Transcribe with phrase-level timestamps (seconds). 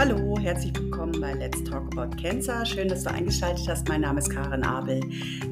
[0.00, 2.64] Hallo, herzlich willkommen bei Let's Talk About Cancer.
[2.64, 3.86] Schön, dass du eingeschaltet hast.
[3.86, 5.02] Mein Name ist Karin Abel.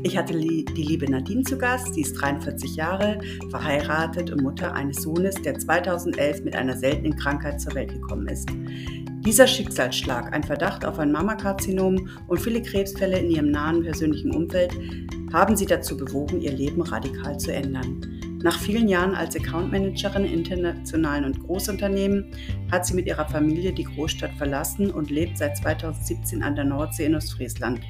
[0.04, 1.92] Ich hatte die liebe Nadine zu Gast.
[1.92, 7.60] Sie ist 43 Jahre, verheiratet und Mutter eines Sohnes, der 2011 mit einer seltenen Krankheit
[7.60, 8.48] zur Welt gekommen ist.
[9.20, 14.72] Dieser Schicksalsschlag, ein Verdacht auf ein Mammakarzinom und viele Krebsfälle in ihrem nahen persönlichen Umfeld
[15.30, 18.17] haben sie dazu bewogen, ihr Leben radikal zu ändern.
[18.42, 22.26] Nach vielen Jahren als Accountmanagerin in internationalen und Großunternehmen
[22.70, 27.06] hat sie mit ihrer Familie die Großstadt verlassen und lebt seit 2017 an der Nordsee
[27.06, 27.80] in Ostfriesland.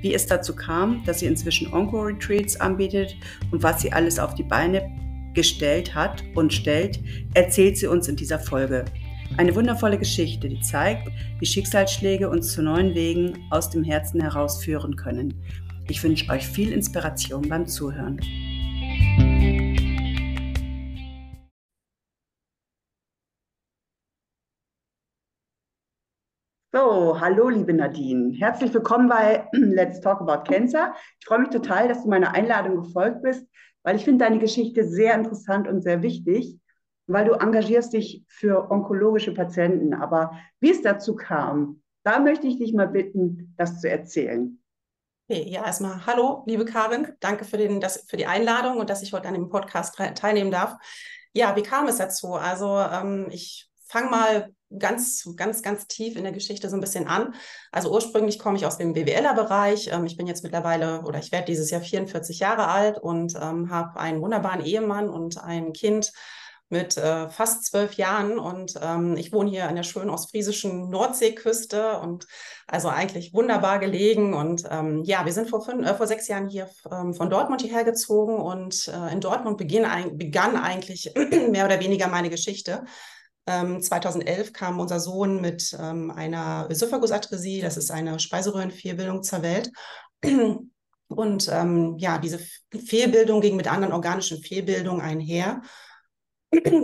[0.00, 3.16] Wie es dazu kam, dass sie inzwischen Onco-Retreats anbietet
[3.52, 4.82] und was sie alles auf die Beine
[5.32, 6.98] gestellt hat und stellt,
[7.34, 8.84] erzählt sie uns in dieser Folge.
[9.36, 11.08] Eine wundervolle Geschichte, die zeigt,
[11.38, 15.34] wie Schicksalsschläge uns zu neuen Wegen aus dem Herzen heraus führen können.
[15.88, 18.20] Ich wünsche euch viel Inspiration beim Zuhören.
[26.94, 28.32] Hallo liebe Nadine.
[28.38, 30.94] Herzlich willkommen bei Let's Talk About Cancer.
[31.18, 33.48] Ich freue mich total, dass du meiner Einladung gefolgt bist,
[33.82, 36.56] weil ich finde deine Geschichte sehr interessant und sehr wichtig,
[37.08, 39.92] weil du engagierst dich für onkologische Patienten.
[39.92, 44.62] Aber wie es dazu kam, da möchte ich dich mal bitten, das zu erzählen.
[45.28, 47.08] Okay, ja, erstmal hallo, liebe Karin.
[47.18, 50.52] Danke für, den, das, für die Einladung und dass ich heute an dem Podcast teilnehmen
[50.52, 50.76] darf.
[51.32, 52.34] Ja, wie kam es dazu?
[52.34, 57.06] Also ähm, ich fange mal ganz, ganz, ganz tief in der Geschichte so ein bisschen
[57.06, 57.34] an.
[57.70, 59.90] Also ursprünglich komme ich aus dem BWLer-Bereich.
[59.92, 63.70] Ähm, ich bin jetzt mittlerweile oder ich werde dieses Jahr 44 Jahre alt und ähm,
[63.70, 66.12] habe einen wunderbaren Ehemann und ein Kind
[66.70, 71.98] mit äh, fast zwölf Jahren und ähm, ich wohne hier an der schönen ostfriesischen Nordseeküste
[72.00, 72.26] und
[72.66, 76.48] also eigentlich wunderbar gelegen und ähm, ja, wir sind vor, fünf, äh, vor sechs Jahren
[76.48, 81.12] hier ähm, von Dortmund hierher gezogen und äh, in Dortmund beginn, begann eigentlich
[81.50, 82.84] mehr oder weniger meine Geschichte.
[83.46, 89.70] 2011 ähm, kam unser Sohn mit ähm, einer Ösophagusatresie, das ist eine Speiseröhrenfehlbildung zur Welt.
[91.08, 92.40] Und ähm, ja, diese
[92.72, 95.62] Fehlbildung ging mit anderen organischen Fehlbildungen einher,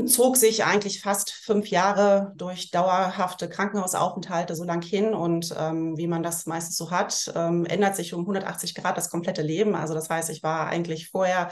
[0.07, 5.15] zog sich eigentlich fast fünf Jahre durch dauerhafte Krankenhausaufenthalte so lang hin.
[5.15, 9.11] Und ähm, wie man das meistens so hat, ähm, ändert sich um 180 Grad das
[9.11, 9.75] komplette Leben.
[9.75, 11.51] Also das heißt, ich war eigentlich vorher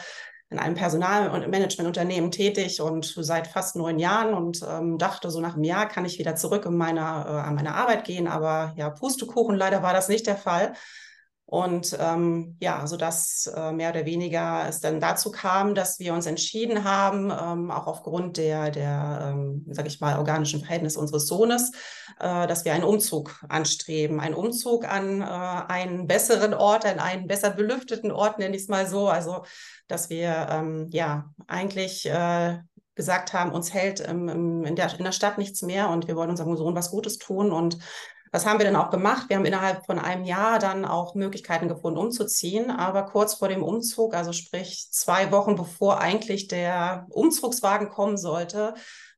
[0.51, 5.41] in einem Personal- und Managementunternehmen tätig und seit fast neun Jahren und ähm, dachte, so
[5.41, 8.27] nach einem Jahr kann ich wieder zurück in meiner, äh, an meine Arbeit gehen.
[8.27, 10.73] Aber ja, Pustekuchen, leider war das nicht der Fall.
[11.51, 16.27] Und ähm, ja, sodass äh, mehr oder weniger es dann dazu kam, dass wir uns
[16.27, 21.73] entschieden haben, ähm, auch aufgrund der, der ähm, sage ich mal, organischen Verhältnisse unseres Sohnes,
[22.21, 24.21] äh, dass wir einen Umzug anstreben.
[24.21, 28.69] Einen Umzug an äh, einen besseren Ort, an einen besser belüfteten Ort, nenne ich es
[28.69, 29.09] mal so.
[29.09, 29.47] Also,
[29.87, 32.59] dass wir ähm, ja eigentlich äh,
[32.95, 36.29] gesagt haben, uns hält ähm, in, der, in der Stadt nichts mehr und wir wollen
[36.29, 37.79] unserem Sohn was Gutes tun und
[38.33, 39.29] das haben wir dann auch gemacht.
[39.29, 42.71] Wir haben innerhalb von einem Jahr dann auch Möglichkeiten gefunden, umzuziehen.
[42.71, 48.75] Aber kurz vor dem Umzug, also sprich zwei Wochen bevor eigentlich der Umzugswagen kommen sollte,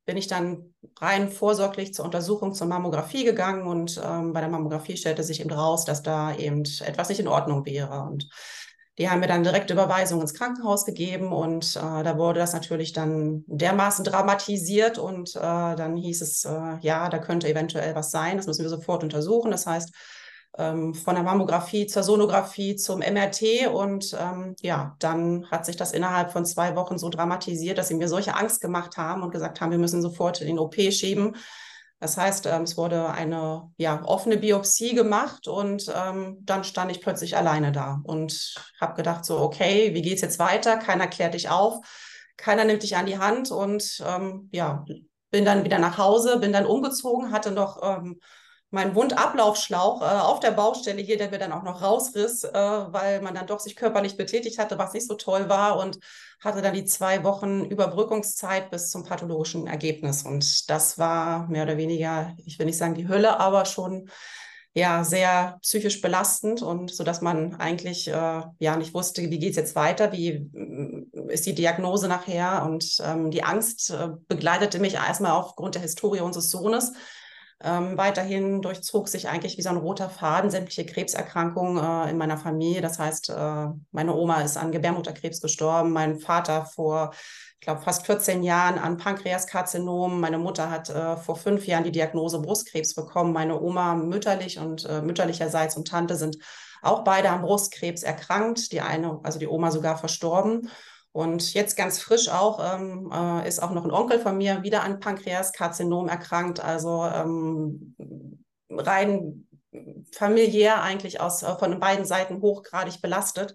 [0.07, 4.97] bin ich dann rein vorsorglich zur Untersuchung zur Mammographie gegangen und ähm, bei der Mammographie
[4.97, 8.01] stellte sich eben raus, dass da eben etwas nicht in Ordnung wäre.
[8.03, 8.29] Und
[9.01, 12.93] die haben mir dann direkt Überweisung ins Krankenhaus gegeben und äh, da wurde das natürlich
[12.93, 18.37] dann dermaßen dramatisiert und äh, dann hieß es, äh, ja, da könnte eventuell was sein,
[18.37, 19.51] das müssen wir sofort untersuchen.
[19.51, 19.91] Das heißt,
[20.59, 25.93] ähm, von der Mammographie zur Sonographie zum MRT und ähm, ja, dann hat sich das
[25.93, 29.63] innerhalb von zwei Wochen so dramatisiert, dass sie mir solche Angst gemacht haben und gesagt
[29.63, 31.37] haben, wir müssen sofort in den OP schieben.
[32.01, 37.03] Das heißt, ähm, es wurde eine ja, offene Biopsie gemacht und ähm, dann stand ich
[37.03, 40.79] plötzlich alleine da und habe gedacht, so, okay, wie geht es jetzt weiter?
[40.79, 41.85] Keiner klärt dich auf,
[42.39, 44.85] keiner nimmt dich an die Hand und ähm, ja,
[45.31, 48.19] bin dann wieder nach Hause, bin dann umgezogen, hatte noch ähm,
[48.71, 53.21] meinen Wundablaufschlauch äh, auf der Baustelle hier, der mir dann auch noch rausriss, äh, weil
[53.21, 55.99] man dann doch sich körperlich betätigt hatte, was nicht so toll war und
[56.41, 60.23] hatte dann die zwei Wochen Überbrückungszeit bis zum pathologischen Ergebnis.
[60.23, 64.09] Und das war mehr oder weniger, ich will nicht sagen die Hölle, aber schon
[64.73, 69.51] ja sehr psychisch belastend und so dass man eigentlich äh, ja nicht wusste, wie geht
[69.51, 74.79] es jetzt weiter, wie äh, ist die Diagnose nachher und ähm, die Angst äh, begleitete
[74.79, 76.93] mich erstmal aufgrund der Historie unseres Sohnes
[77.63, 82.39] ähm, weiterhin durchzog sich eigentlich wie so ein roter Faden sämtliche Krebserkrankungen äh, in meiner
[82.39, 82.81] Familie.
[82.81, 87.13] Das heißt, äh, meine Oma ist an Gebärmutterkrebs gestorben, mein Vater vor,
[87.59, 90.21] ich glaube, fast 14 Jahren an Pankreaskarzinom.
[90.21, 93.35] Meine Mutter hat äh, vor fünf Jahren die Diagnose Brustkrebs bekommen.
[93.35, 96.39] Meine Oma mütterlich und äh, mütterlicherseits und Tante sind
[96.81, 98.73] auch beide an Brustkrebs erkrankt.
[98.73, 100.71] Die eine, also die Oma sogar verstorben.
[101.13, 104.85] Und jetzt ganz frisch auch ähm, äh, ist auch noch ein Onkel von mir wieder
[104.85, 106.61] an Pankreaskarzinom erkrankt.
[106.61, 107.97] Also ähm,
[108.71, 109.49] rein
[110.13, 113.55] familiär eigentlich aus, äh, von beiden Seiten hochgradig belastet,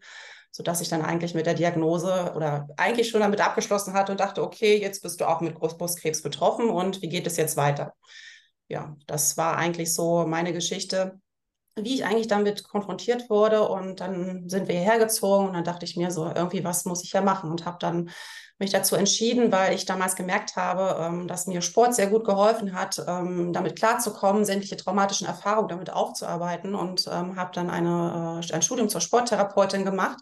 [0.51, 4.41] sodass ich dann eigentlich mit der Diagnose oder eigentlich schon damit abgeschlossen hatte und dachte,
[4.43, 7.93] okay, jetzt bist du auch mit Brustkrebs betroffen und wie geht es jetzt weiter?
[8.67, 11.19] Ja, das war eigentlich so meine Geschichte,
[11.75, 13.67] wie ich eigentlich damit konfrontiert wurde.
[13.67, 17.03] Und dann sind wir hierher gezogen und dann dachte ich mir so, irgendwie was muss
[17.03, 18.09] ich ja machen und habe dann
[18.57, 22.73] mich dazu entschieden, weil ich damals gemerkt habe, ähm, dass mir Sport sehr gut geholfen
[22.73, 28.53] hat, ähm, damit klarzukommen, sämtliche traumatischen Erfahrungen damit aufzuarbeiten und ähm, habe dann eine, äh,
[28.53, 30.19] ein Studium zur Sporttherapeutin gemacht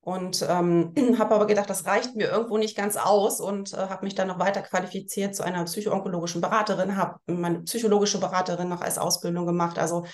[0.00, 4.04] und ähm, habe aber gedacht, das reicht mir irgendwo nicht ganz aus und äh, habe
[4.04, 8.98] mich dann noch weiter qualifiziert zu einer psychoonkologischen Beraterin, habe meine psychologische Beraterin noch als
[8.98, 9.78] Ausbildung gemacht.
[9.78, 10.04] Also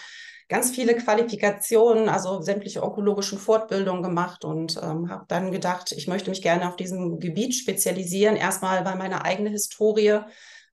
[0.48, 6.30] ganz viele Qualifikationen, also sämtliche onkologischen Fortbildungen gemacht und ähm, habe dann gedacht, ich möchte
[6.30, 8.36] mich gerne auf diesem Gebiet spezialisieren.
[8.36, 10.20] Erstmal, weil meine eigene Historie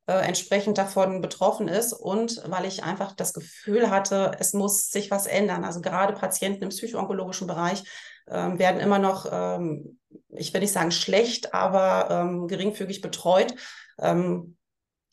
[0.08, 5.12] äh, entsprechend davon betroffen ist und weil ich einfach das Gefühl hatte, es muss sich
[5.12, 5.66] was ändern.
[5.66, 7.84] Also gerade Patienten im psychoonkologischen Bereich
[8.28, 10.00] ähm, werden immer noch, ähm,
[10.30, 13.56] ich will nicht sagen schlecht, aber ähm, geringfügig betreut.
[14.00, 14.56] Ähm,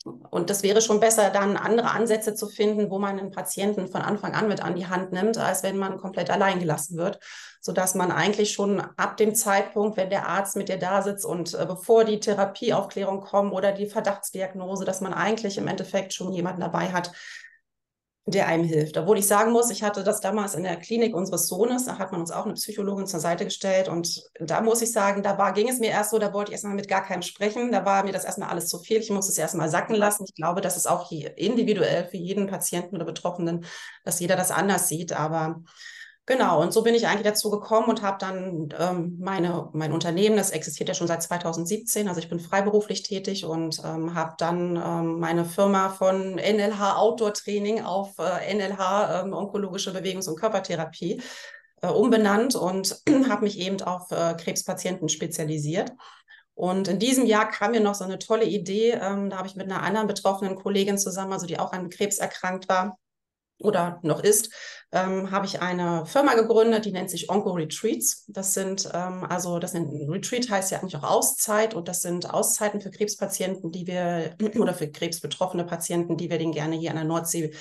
[0.03, 4.01] und das wäre schon besser, dann andere Ansätze zu finden, wo man einen Patienten von
[4.01, 7.19] Anfang an mit an die Hand nimmt, als wenn man komplett allein gelassen wird,
[7.61, 11.53] sodass man eigentlich schon ab dem Zeitpunkt, wenn der Arzt mit dir da sitzt und
[11.53, 16.59] äh, bevor die Therapieaufklärung kommt oder die Verdachtsdiagnose, dass man eigentlich im Endeffekt schon jemanden
[16.59, 17.13] dabei hat,
[18.25, 18.97] der einem hilft.
[18.97, 22.13] Obwohl ich sagen muss, ich hatte das damals in der Klinik unseres Sohnes, da hat
[22.13, 25.53] man uns auch eine Psychologin zur Seite gestellt und da muss ich sagen, da war,
[25.53, 28.03] ging es mir erst so, da wollte ich erstmal mit gar keinem sprechen, da war
[28.05, 30.23] mir das erstmal alles zu viel, ich musste es erstmal sacken lassen.
[30.25, 33.65] Ich glaube, das ist auch individuell für jeden Patienten oder Betroffenen,
[34.05, 35.61] dass jeder das anders sieht, aber
[36.25, 40.37] Genau, und so bin ich eigentlich dazu gekommen und habe dann ähm, meine, mein Unternehmen,
[40.37, 44.77] das existiert ja schon seit 2017, also ich bin freiberuflich tätig und ähm, habe dann
[44.77, 51.21] ähm, meine Firma von NLH Outdoor Training auf äh, NLH ähm, Onkologische Bewegungs- und Körpertherapie
[51.81, 55.91] äh, umbenannt und habe mich eben auf äh, Krebspatienten spezialisiert.
[56.55, 59.57] Und in diesem Jahr kam mir noch so eine tolle Idee, ähm, da habe ich
[59.57, 62.97] mit einer anderen betroffenen Kollegin zusammen, also die auch an Krebs erkrankt war,
[63.63, 64.51] oder noch ist,
[64.91, 68.25] ähm, habe ich eine Firma gegründet, die nennt sich Onco Retreats.
[68.27, 72.31] Das sind ähm, also, das sind, Retreat heißt ja eigentlich auch Auszeit und das sind
[72.31, 76.97] Auszeiten für Krebspatienten, die wir oder für krebsbetroffene Patienten, die wir den gerne hier an
[76.97, 77.53] der Nordsee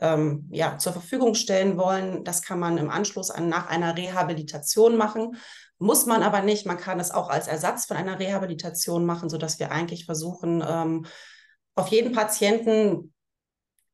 [0.00, 2.24] ähm, ja, zur Verfügung stellen wollen.
[2.24, 5.36] Das kann man im Anschluss an, nach einer Rehabilitation machen.
[5.78, 6.66] Muss man aber nicht.
[6.66, 11.06] Man kann es auch als Ersatz von einer Rehabilitation machen, sodass wir eigentlich versuchen, ähm,
[11.74, 13.12] auf jeden Patienten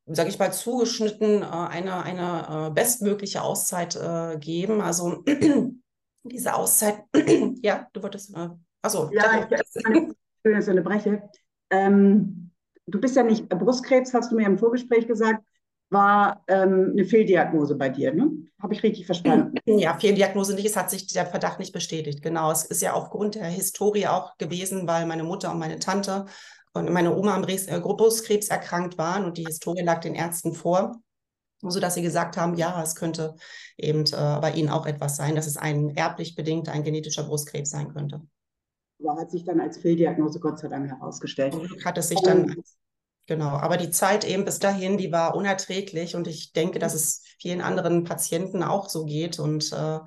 [0.07, 4.81] sage ich mal, zugeschnitten äh, eine, eine äh, bestmögliche Auszeit äh, geben.
[4.81, 5.25] Also
[6.23, 7.05] diese Auszeit,
[7.63, 8.49] ja, du wolltest, äh,
[8.83, 9.11] achso.
[9.13, 11.23] Ja, ich schön, dass ich unterbreche.
[11.71, 12.51] Ähm,
[12.87, 15.43] du bist ja nicht, Brustkrebs, hast du mir im Vorgespräch gesagt,
[15.91, 18.31] war ähm, eine Fehldiagnose bei dir, ne?
[18.61, 19.55] Habe ich richtig verstanden?
[19.69, 22.51] Ja, Fehldiagnose nicht, es hat sich der Verdacht nicht bestätigt, genau.
[22.51, 26.27] Es ist ja aufgrund der Historie auch gewesen, weil meine Mutter und meine Tante
[26.77, 31.01] und meine Oma am äh, Brustkrebs erkrankt waren und die Historie lag den Ärzten vor,
[31.61, 33.35] sodass sie gesagt haben, ja, es könnte
[33.77, 37.71] eben äh, bei ihnen auch etwas sein, dass es ein erblich bedingter, ein genetischer Brustkrebs
[37.71, 38.23] sein könnte.
[39.03, 41.55] Aber hat sich dann als Fehldiagnose Gott sei Dank herausgestellt.
[41.55, 42.57] Und hat es sich dann,
[43.27, 47.23] genau, aber die Zeit eben bis dahin, die war unerträglich und ich denke, dass es
[47.39, 50.01] vielen anderen Patienten auch so geht und äh,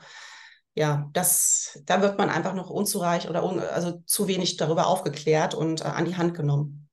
[0.80, 5.54] ja, das, da wird man einfach noch unzureichend oder un, also zu wenig darüber aufgeklärt
[5.54, 6.88] und äh, an die Hand genommen.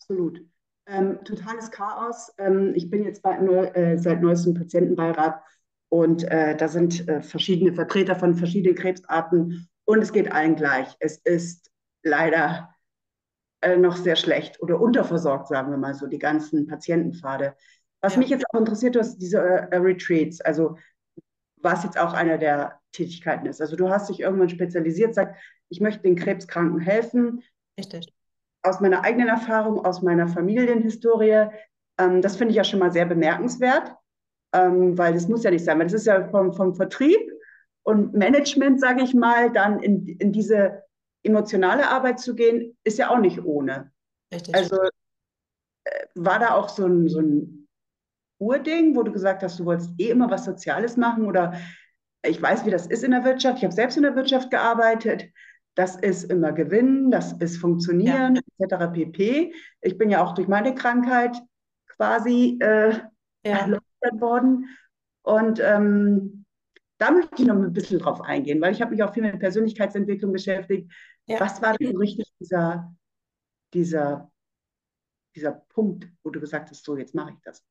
[0.00, 0.40] Absolut.
[0.88, 2.32] Ähm, totales Chaos.
[2.38, 5.40] Ähm, ich bin jetzt bei, äh, seit neuestem Patientenbeirat
[5.88, 10.88] und äh, da sind äh, verschiedene Vertreter von verschiedenen Krebsarten und es geht allen gleich.
[10.98, 11.70] Es ist
[12.02, 12.74] leider
[13.60, 17.54] äh, noch sehr schlecht oder unterversorgt, sagen wir mal so, die ganzen Patientenpfade.
[18.00, 18.18] Was ja.
[18.18, 20.76] mich jetzt auch interessiert, du hast diese äh, Retreats, also
[21.62, 23.60] was jetzt auch einer der Tätigkeiten ist.
[23.60, 25.36] Also du hast dich irgendwann spezialisiert, sagt,
[25.68, 27.42] ich möchte den Krebskranken helfen.
[27.78, 28.12] Richtig.
[28.62, 31.48] Aus meiner eigenen Erfahrung, aus meiner Familienhistorie.
[31.98, 33.94] Ähm, das finde ich ja schon mal sehr bemerkenswert,
[34.52, 37.20] ähm, weil das muss ja nicht sein, weil das ist ja vom, vom Vertrieb
[37.84, 40.82] und Management, sage ich mal, dann in, in diese
[41.24, 43.92] emotionale Arbeit zu gehen, ist ja auch nicht ohne.
[44.32, 44.54] Richtig.
[44.54, 44.76] Also
[45.84, 47.61] äh, war da auch so ein, so ein
[48.42, 51.54] Urding, wo du gesagt hast, du wolltest eh immer was Soziales machen oder
[52.24, 53.58] ich weiß, wie das ist in der Wirtschaft.
[53.58, 55.30] Ich habe selbst in der Wirtschaft gearbeitet.
[55.74, 58.66] Das ist immer Gewinnen, das ist Funktionieren, ja.
[58.66, 58.92] etc.
[58.92, 59.54] pp.
[59.80, 61.36] Ich bin ja auch durch meine Krankheit
[61.88, 62.94] quasi äh,
[63.44, 63.78] ja.
[64.12, 64.68] worden.
[65.22, 66.44] Und ähm,
[66.98, 69.38] da möchte ich noch ein bisschen drauf eingehen, weil ich habe mich auch viel mit
[69.38, 70.92] Persönlichkeitsentwicklung beschäftigt.
[71.26, 71.40] Ja.
[71.40, 72.94] Was war denn richtig dieser,
[73.72, 74.30] dieser,
[75.34, 77.64] dieser Punkt, wo du gesagt hast, so jetzt mache ich das?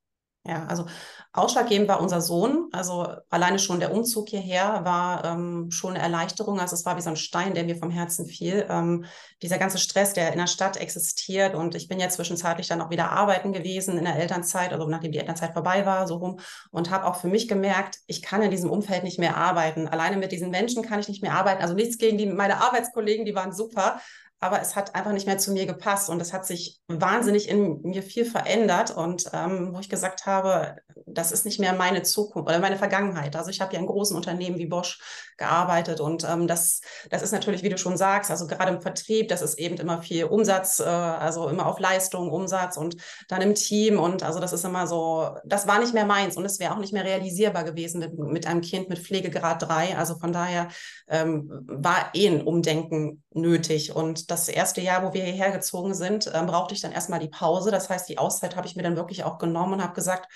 [0.44, 0.88] Ja, also
[1.34, 2.68] ausschlaggebend war unser Sohn.
[2.72, 6.60] Also alleine schon der Umzug hierher war ähm, schon eine Erleichterung.
[6.60, 8.66] Also es war wie so ein Stein, der mir vom Herzen fiel.
[8.68, 9.06] Ähm,
[9.44, 11.54] dieser ganze Stress, der in der Stadt existiert.
[11.54, 15.12] Und ich bin ja zwischenzeitlich dann auch wieder arbeiten gewesen in der Elternzeit, also nachdem
[15.12, 16.40] die Elternzeit vorbei war, so rum.
[16.72, 19.88] Und habe auch für mich gemerkt, ich kann in diesem Umfeld nicht mehr arbeiten.
[19.88, 21.62] Alleine mit diesen Menschen kann ich nicht mehr arbeiten.
[21.62, 24.02] Also nichts gegen die, meine Arbeitskollegen, die waren super
[24.44, 27.80] aber es hat einfach nicht mehr zu mir gepasst und es hat sich wahnsinnig in
[27.84, 32.50] mir viel verändert und ähm, wo ich gesagt habe, das ist nicht mehr meine Zukunft
[32.50, 33.36] oder meine Vergangenheit.
[33.36, 35.00] Also ich habe ja in großen Unternehmen wie Bosch
[35.38, 36.82] gearbeitet und ähm, das,
[37.12, 40.02] das ist natürlich, wie du schon sagst, also gerade im Vertrieb, das ist eben immer
[40.02, 44.54] viel Umsatz, äh, also immer auf Leistung, Umsatz und dann im Team und also das
[44.54, 47.64] ist immer so, das war nicht mehr meins und es wäre auch nicht mehr realisierbar
[47.64, 49.98] gewesen mit, mit einem Kind mit Pflegegrad 3.
[49.98, 50.70] Also von daher
[51.08, 56.32] ähm, war eh ein Umdenken nötig und das erste Jahr, wo wir hierher gezogen sind,
[56.34, 57.72] ähm, brauchte ich dann erstmal die Pause.
[57.72, 60.32] Das heißt, die Auszeit habe ich mir dann wirklich auch genommen und habe gesagt,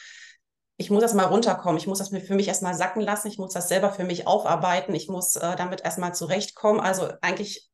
[0.78, 3.70] ich muss erstmal runterkommen, ich muss das für mich erstmal sacken lassen, ich muss das
[3.70, 6.82] selber für mich aufarbeiten, ich muss äh, damit erstmal zurechtkommen.
[6.82, 7.70] Also eigentlich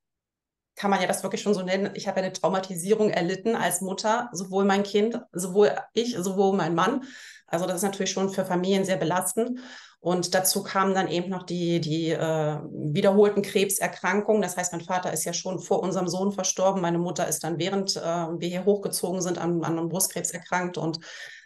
[0.75, 1.91] kann man ja das wirklich schon so nennen.
[1.95, 7.03] Ich habe eine Traumatisierung erlitten als Mutter, sowohl mein Kind, sowohl ich, sowohl mein Mann.
[7.47, 9.59] Also das ist natürlich schon für Familien sehr belastend.
[10.01, 14.41] Und dazu kamen dann eben noch die, die äh, wiederholten Krebserkrankungen.
[14.41, 16.81] Das heißt, mein Vater ist ja schon vor unserem Sohn verstorben.
[16.81, 20.79] Meine Mutter ist dann, während äh, wir hier hochgezogen sind, an, an einem Brustkrebs erkrankt.
[20.79, 20.99] Und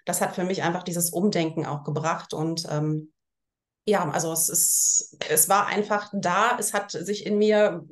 [0.06, 2.34] das hat für mich einfach dieses Umdenken auch gebracht.
[2.34, 3.12] Und ähm,
[3.86, 6.58] ja, also es ist, es war einfach da.
[6.58, 7.86] Es hat sich in mir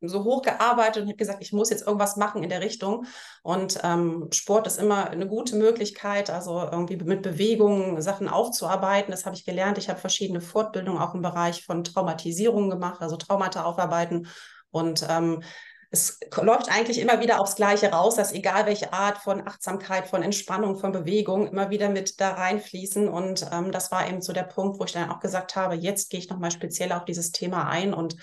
[0.00, 3.06] so hochgearbeitet und habe gesagt, ich muss jetzt irgendwas machen in der Richtung.
[3.42, 9.10] Und ähm, Sport ist immer eine gute Möglichkeit, also irgendwie mit Bewegungen Sachen aufzuarbeiten.
[9.10, 9.78] Das habe ich gelernt.
[9.78, 14.28] Ich habe verschiedene Fortbildungen auch im Bereich von Traumatisierung gemacht, also Traumata aufarbeiten.
[14.70, 15.42] Und ähm,
[15.90, 20.22] es läuft eigentlich immer wieder aufs Gleiche raus, dass egal welche Art von Achtsamkeit, von
[20.22, 23.08] Entspannung, von Bewegung immer wieder mit da reinfließen.
[23.08, 26.10] Und ähm, das war eben so der Punkt, wo ich dann auch gesagt habe, jetzt
[26.10, 28.16] gehe ich nochmal speziell auf dieses Thema ein und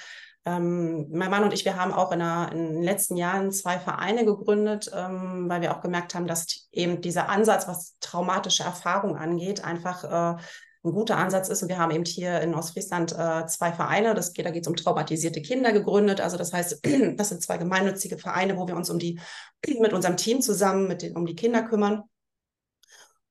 [0.46, 3.80] ähm, mein Mann und ich, wir haben auch in, der, in, den letzten Jahren zwei
[3.80, 9.16] Vereine gegründet, ähm, weil wir auch gemerkt haben, dass eben dieser Ansatz, was traumatische Erfahrungen
[9.16, 10.38] angeht, einfach äh,
[10.86, 11.64] ein guter Ansatz ist.
[11.64, 14.76] Und wir haben eben hier in Ostfriesland äh, zwei Vereine, das da geht es um
[14.76, 16.22] traumatisierte Kinder gegründet.
[16.22, 16.86] Also das heißt,
[17.18, 19.20] das sind zwei gemeinnützige Vereine, wo wir uns um die,
[19.80, 22.04] mit unserem Team zusammen mit den, um die Kinder kümmern.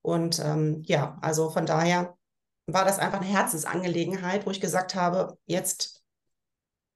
[0.03, 2.17] Und ähm, ja, also von daher
[2.67, 5.94] war das einfach eine Herzensangelegenheit, wo ich gesagt habe, jetzt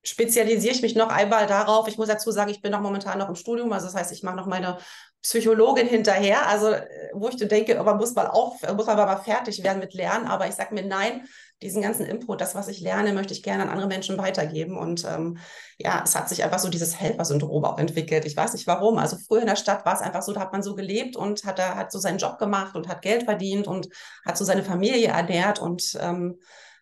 [0.02, 1.88] spezialisiere ich mich noch einmal darauf.
[1.88, 4.22] Ich muss dazu sagen, ich bin noch momentan noch im Studium, also das heißt, ich
[4.22, 4.78] mache noch meine
[5.22, 9.62] Psychologin hinterher, also äh, wo ich denke, man muss mal auf, muss man mal fertig
[9.64, 11.26] werden mit Lernen, aber ich sage mir nein,
[11.60, 14.78] diesen ganzen Input, das, was ich lerne, möchte ich gerne an andere Menschen weitergeben.
[14.78, 15.38] Und ähm,
[15.76, 18.24] ja, es hat sich einfach so dieses Helfersyndrom auch entwickelt.
[18.26, 18.96] Ich weiß nicht warum.
[18.96, 21.44] Also früher in der Stadt war es einfach so, da hat man so gelebt und
[21.44, 23.88] hat, hat so seinen Job gemacht und hat Geld verdient und
[24.24, 26.38] hat so seine Familie ernährt und ähm,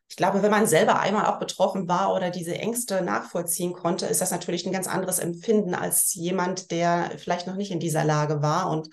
[0.09, 4.21] ich glaube, wenn man selber einmal auch betroffen war oder diese Ängste nachvollziehen konnte, ist
[4.21, 8.41] das natürlich ein ganz anderes Empfinden als jemand, der vielleicht noch nicht in dieser Lage
[8.41, 8.71] war.
[8.71, 8.89] Und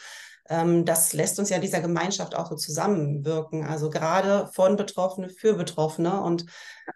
[0.49, 3.63] ähm, das lässt uns ja dieser Gemeinschaft auch so zusammenwirken.
[3.63, 6.21] Also gerade von Betroffene für Betroffene.
[6.21, 6.45] Und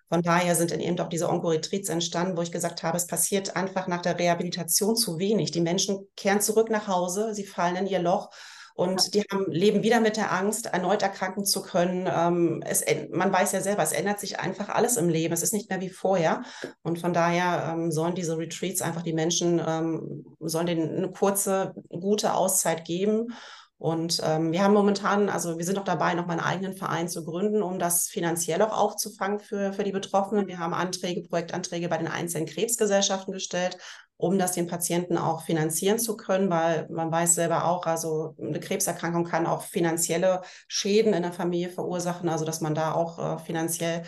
[0.09, 3.55] von daher sind dann eben auch diese Onkoretreats entstanden, wo ich gesagt habe, es passiert
[3.55, 5.51] einfach nach der Rehabilitation zu wenig.
[5.51, 8.31] Die Menschen kehren zurück nach Hause, sie fallen in ihr Loch
[8.77, 12.07] und die haben, leben wieder mit der Angst, erneut erkranken zu können.
[12.07, 15.33] Ähm, es, man weiß ja selber, es ändert sich einfach alles im Leben.
[15.33, 16.43] Es ist nicht mehr wie vorher.
[16.83, 21.73] Und von daher ähm, sollen diese Retreats einfach die Menschen, ähm, sollen denen eine kurze,
[21.89, 23.33] gute Auszeit geben.
[23.79, 27.09] Und ähm, wir haben momentan, also wir sind noch dabei, noch mal einen eigenen Verein
[27.09, 30.45] zu gründen, um das finanziell auch aufzufangen für, für die Betroffenen.
[30.45, 33.79] Wir haben Anträge, Projektanträge bei den einzelnen Krebsgesellschaften gestellt
[34.17, 38.59] um das den Patienten auch finanzieren zu können, weil man weiß selber auch, also eine
[38.59, 43.39] Krebserkrankung kann auch finanzielle Schäden in der Familie verursachen, also dass man da auch äh,
[43.39, 44.03] finanziell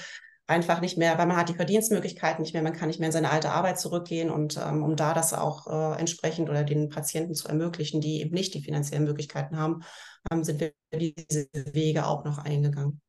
[0.47, 3.13] einfach nicht mehr, weil man hat die Verdienstmöglichkeiten nicht mehr, man kann nicht mehr in
[3.13, 7.35] seine alte Arbeit zurückgehen und ähm, um da das auch äh, entsprechend oder den Patienten
[7.35, 9.83] zu ermöglichen, die eben nicht die finanziellen Möglichkeiten haben,
[10.31, 12.99] ähm, sind wir diese Wege auch noch eingegangen.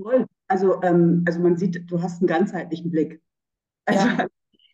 [0.00, 0.24] Toll.
[0.46, 3.20] Also, ähm, also man sieht, du hast einen ganzheitlichen Blick.
[3.84, 4.26] Also ja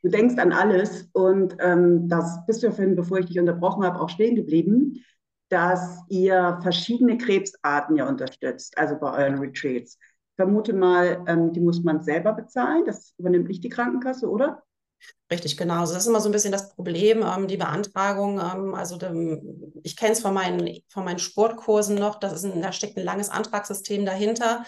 [0.05, 3.85] du denkst an alles und ähm, das bist du ja vorhin, bevor ich dich unterbrochen
[3.85, 5.03] habe, auch stehen geblieben,
[5.49, 9.95] dass ihr verschiedene Krebsarten ja unterstützt, also bei euren Retreats.
[9.95, 14.63] Ich vermute mal, ähm, die muss man selber bezahlen, das übernimmt nicht die Krankenkasse, oder?
[15.31, 15.81] Richtig, genau.
[15.81, 18.41] Also das ist immer so ein bisschen das Problem, ähm, die Beantragung.
[18.41, 22.61] Ähm, also dem, ich kenne es von meinen, von meinen Sportkursen noch, das ist ein,
[22.61, 24.65] da steckt ein langes Antragssystem dahinter.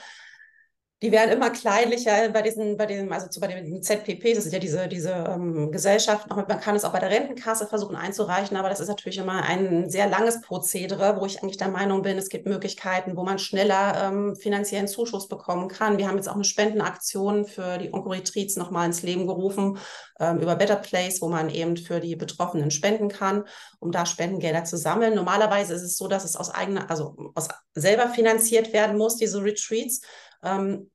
[1.03, 4.59] Die werden immer kleinlicher bei diesen, bei den, also bei den ZPP, das sind ja
[4.59, 8.81] diese, diese ähm, Gesellschaften, man kann es auch bei der Rentenkasse versuchen einzureichen, aber das
[8.81, 12.47] ist natürlich immer ein sehr langes Prozedere, wo ich eigentlich der Meinung bin, es gibt
[12.47, 15.99] Möglichkeiten, wo man schneller ähm, finanziellen Zuschuss bekommen kann.
[15.99, 19.77] Wir haben jetzt auch eine Spendenaktion für die Onkoretreats nochmal ins Leben gerufen,
[20.19, 23.45] ähm, über Better Place, wo man eben für die Betroffenen spenden kann,
[23.81, 25.15] um da Spendengelder zu sammeln.
[25.15, 29.45] Normalerweise ist es so, dass es aus eigener, also aus selber finanziert werden muss, diese
[29.45, 30.01] Retreats.
[30.47, 30.91] Ähm,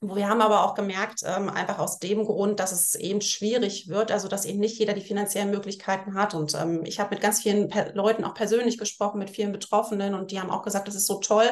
[0.00, 4.10] wir haben aber auch gemerkt, ähm, einfach aus dem Grund, dass es eben schwierig wird,
[4.10, 6.34] also dass eben nicht jeder die finanziellen Möglichkeiten hat.
[6.34, 10.30] Und ähm, ich habe mit ganz vielen Leuten auch persönlich gesprochen, mit vielen Betroffenen, und
[10.30, 11.48] die haben auch gesagt, das ist so toll,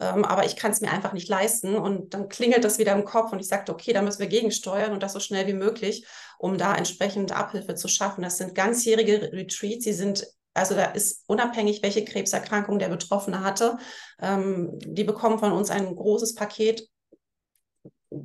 [0.00, 1.74] ähm, aber ich kann es mir einfach nicht leisten.
[1.74, 4.92] Und dann klingelt das wieder im Kopf und ich sagte, okay, da müssen wir gegensteuern
[4.92, 6.06] und das so schnell wie möglich,
[6.38, 8.22] um da entsprechend Abhilfe zu schaffen.
[8.22, 13.78] Das sind ganzjährige Retreats, sie sind also da ist unabhängig, welche Krebserkrankung der Betroffene hatte,
[14.20, 16.88] ähm, die bekommen von uns ein großes Paket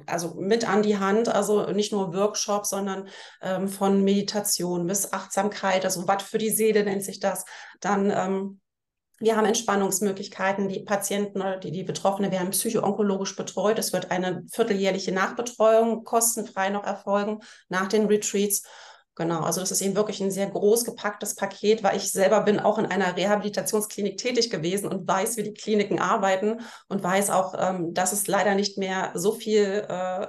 [0.06, 3.08] also mit an die Hand, also nicht nur Workshops, sondern
[3.42, 7.46] ähm, von Meditation bis Achtsamkeit, also Watt für die Seele nennt sich das.
[7.80, 8.60] Dann ähm,
[9.20, 13.80] wir haben Entspannungsmöglichkeiten, die Patienten oder die, die Betroffene werden psychoonkologisch betreut.
[13.80, 18.64] Es wird eine vierteljährliche Nachbetreuung kostenfrei noch erfolgen nach den Retreats.
[19.18, 22.60] Genau, also das ist eben wirklich ein sehr groß gepacktes Paket, weil ich selber bin
[22.60, 27.56] auch in einer Rehabilitationsklinik tätig gewesen und weiß, wie die Kliniken arbeiten und weiß auch,
[27.58, 30.28] ähm, dass es leider nicht mehr so viel äh,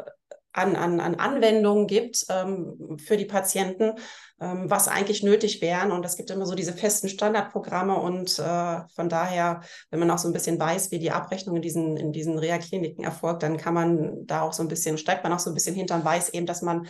[0.59, 3.93] an, an, an Anwendungen gibt ähm, für die Patienten,
[4.41, 5.93] ähm, was eigentlich nötig wären.
[5.93, 7.97] Und es gibt immer so diese festen Standardprogramme.
[7.97, 11.63] Und äh, von daher, wenn man auch so ein bisschen weiß, wie die Abrechnung in
[11.63, 15.33] diesen, in diesen Reha-Kliniken erfolgt, dann kann man da auch so ein bisschen, steigt man
[15.33, 16.89] auch so ein bisschen hinter und weiß eben, dass man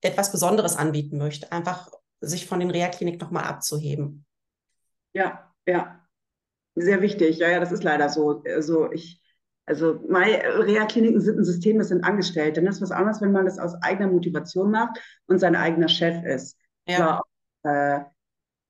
[0.00, 1.52] etwas Besonderes anbieten möchte.
[1.52, 1.88] Einfach
[2.20, 4.24] sich von den Reha-Kliniken nochmal abzuheben.
[5.12, 5.98] Ja, ja.
[6.74, 7.38] Sehr wichtig.
[7.38, 8.42] Ja, ja, das ist leider so.
[8.46, 9.21] Also ich,
[9.66, 12.62] also Reha-Kliniken sind ein System, das sind Angestellte.
[12.62, 16.24] Das ist was anderes, wenn man das aus eigener Motivation macht und sein eigener Chef
[16.24, 16.58] ist.
[16.86, 17.22] Ja.
[17.62, 18.04] War, äh,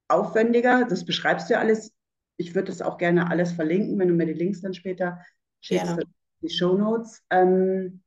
[0.09, 1.93] aufwendiger, das beschreibst du ja alles.
[2.37, 5.21] Ich würde das auch gerne alles verlinken, wenn du mir die Links dann später
[5.61, 5.97] schickst,
[6.43, 7.23] die Show Notes.
[7.31, 8.03] Ähm,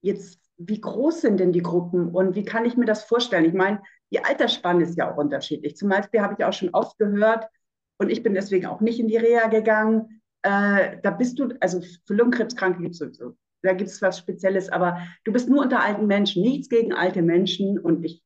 [0.00, 3.44] jetzt, wie groß sind denn die Gruppen und wie kann ich mir das vorstellen?
[3.44, 5.76] Ich meine, die Altersspanne ist ja auch unterschiedlich.
[5.76, 7.46] Zum Beispiel habe ich auch schon oft gehört,
[7.98, 11.80] und ich bin deswegen auch nicht in die Reha gegangen, äh, da bist du, also
[12.06, 15.82] für Lungenkrebskranke gibt es sowieso, da gibt es was Spezielles, aber du bist nur unter
[15.82, 18.22] alten Menschen, nichts gegen alte Menschen und ich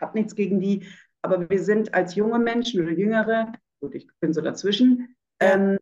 [0.00, 0.86] habe nichts gegen die,
[1.22, 5.78] aber wir sind als junge Menschen oder Jüngere, gut, ich bin so dazwischen, ähm,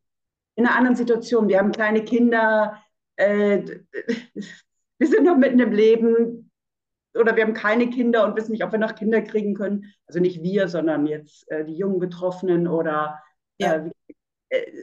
[0.58, 1.48] in einer anderen Situation.
[1.48, 2.82] Wir haben kleine Kinder,
[3.16, 3.62] äh,
[4.98, 6.50] wir sind noch mitten im Leben
[7.14, 9.92] oder wir haben keine Kinder und wissen nicht, ob wir noch Kinder kriegen können.
[10.06, 13.20] Also nicht wir, sondern jetzt äh, die jungen Betroffenen oder
[13.58, 13.76] ja.
[13.76, 13.90] äh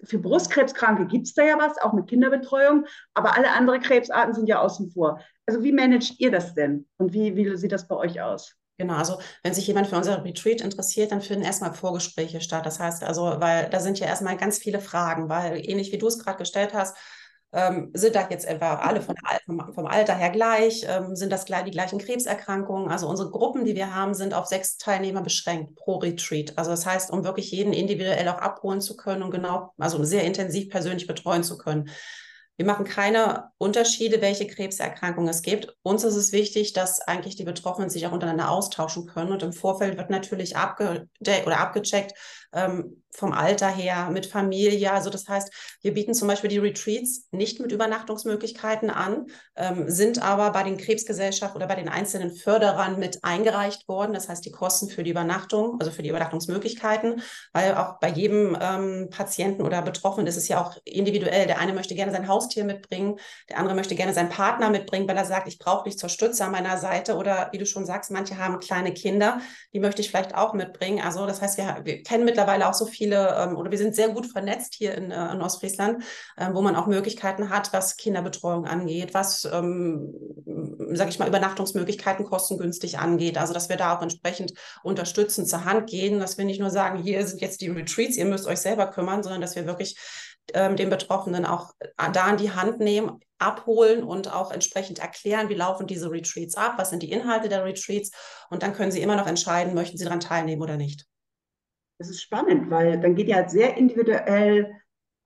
[0.04, 4.48] für Brustkrebskranke gibt es da ja was, auch mit Kinderbetreuung, aber alle anderen Krebsarten sind
[4.48, 5.20] ja außen vor.
[5.46, 8.56] Also wie managt ihr das denn und wie, wie sieht das bei euch aus?
[8.78, 12.66] Genau, also wenn sich jemand für unser Retreat interessiert, dann finden erstmal Vorgespräche statt.
[12.66, 16.08] Das heißt also, weil da sind ja erstmal ganz viele Fragen, weil ähnlich wie du
[16.08, 16.98] es gerade gestellt hast,
[17.56, 19.16] ähm, sind da jetzt etwa alle von,
[19.46, 20.86] vom, vom Alter her gleich?
[20.88, 22.92] Ähm, sind das die gleichen Krebserkrankungen?
[22.92, 26.58] Also unsere Gruppen, die wir haben, sind auf sechs Teilnehmer beschränkt pro Retreat.
[26.58, 30.26] Also das heißt, um wirklich jeden individuell auch abholen zu können und genau, also sehr
[30.26, 31.90] intensiv persönlich betreuen zu können.
[32.58, 35.76] Wir machen keine Unterschiede, welche Krebserkrankungen es gibt.
[35.82, 39.34] Uns ist es wichtig, dass eigentlich die Betroffenen sich auch untereinander austauschen können.
[39.34, 42.14] Und im Vorfeld wird natürlich abgedeckt oder abgecheckt,
[42.56, 44.92] ähm, vom Alter her, mit Familie.
[44.92, 50.22] Also das heißt, wir bieten zum Beispiel die Retreats nicht mit Übernachtungsmöglichkeiten an, ähm, sind
[50.22, 54.14] aber bei den Krebsgesellschaften oder bei den einzelnen Förderern mit eingereicht worden.
[54.14, 57.22] Das heißt, die Kosten für die Übernachtung, also für die Übernachtungsmöglichkeiten,
[57.54, 61.48] weil auch bei jedem ähm, Patienten oder Betroffenen ist es ja auch individuell.
[61.48, 63.18] Der eine möchte gerne sein Haustier mitbringen,
[63.50, 66.44] der andere möchte gerne seinen Partner mitbringen, weil er sagt, ich brauche dich zur Stütze
[66.44, 67.16] an meiner Seite.
[67.16, 69.40] Oder wie du schon sagst, manche haben kleine Kinder,
[69.74, 71.02] die möchte ich vielleicht auch mitbringen.
[71.02, 73.96] Also das heißt, wir, wir kennen mittlerweile auch so viele viele ähm, oder wir sind
[73.96, 76.04] sehr gut vernetzt hier in, äh, in Ostfriesland,
[76.38, 80.14] äh, wo man auch Möglichkeiten hat, was Kinderbetreuung angeht, was, ähm,
[80.94, 83.38] sage ich mal, Übernachtungsmöglichkeiten kostengünstig angeht.
[83.38, 84.54] Also dass wir da auch entsprechend
[84.84, 88.26] unterstützend zur Hand gehen, dass wir nicht nur sagen, hier sind jetzt die Retreats, ihr
[88.26, 89.98] müsst euch selber kümmern, sondern dass wir wirklich
[90.54, 95.50] ähm, den Betroffenen auch äh, da in die Hand nehmen, abholen und auch entsprechend erklären,
[95.50, 98.12] wie laufen diese Retreats ab, was sind die Inhalte der Retreats
[98.50, 101.06] und dann können Sie immer noch entscheiden, möchten Sie daran teilnehmen oder nicht.
[101.98, 104.76] Das ist spannend, weil dann geht ihr halt sehr individuell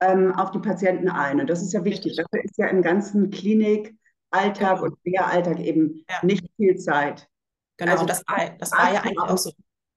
[0.00, 1.40] ähm, auf die Patienten ein.
[1.40, 2.16] Und das ist ja wichtig.
[2.16, 4.84] Dafür ist ja im ganzen Klinik-Alltag genau.
[4.84, 6.24] und Reha-Alltag eben ja.
[6.24, 7.28] nicht viel Zeit.
[7.76, 8.22] Genau, also, das
[8.58, 9.52] das war ja eigentlich auch so.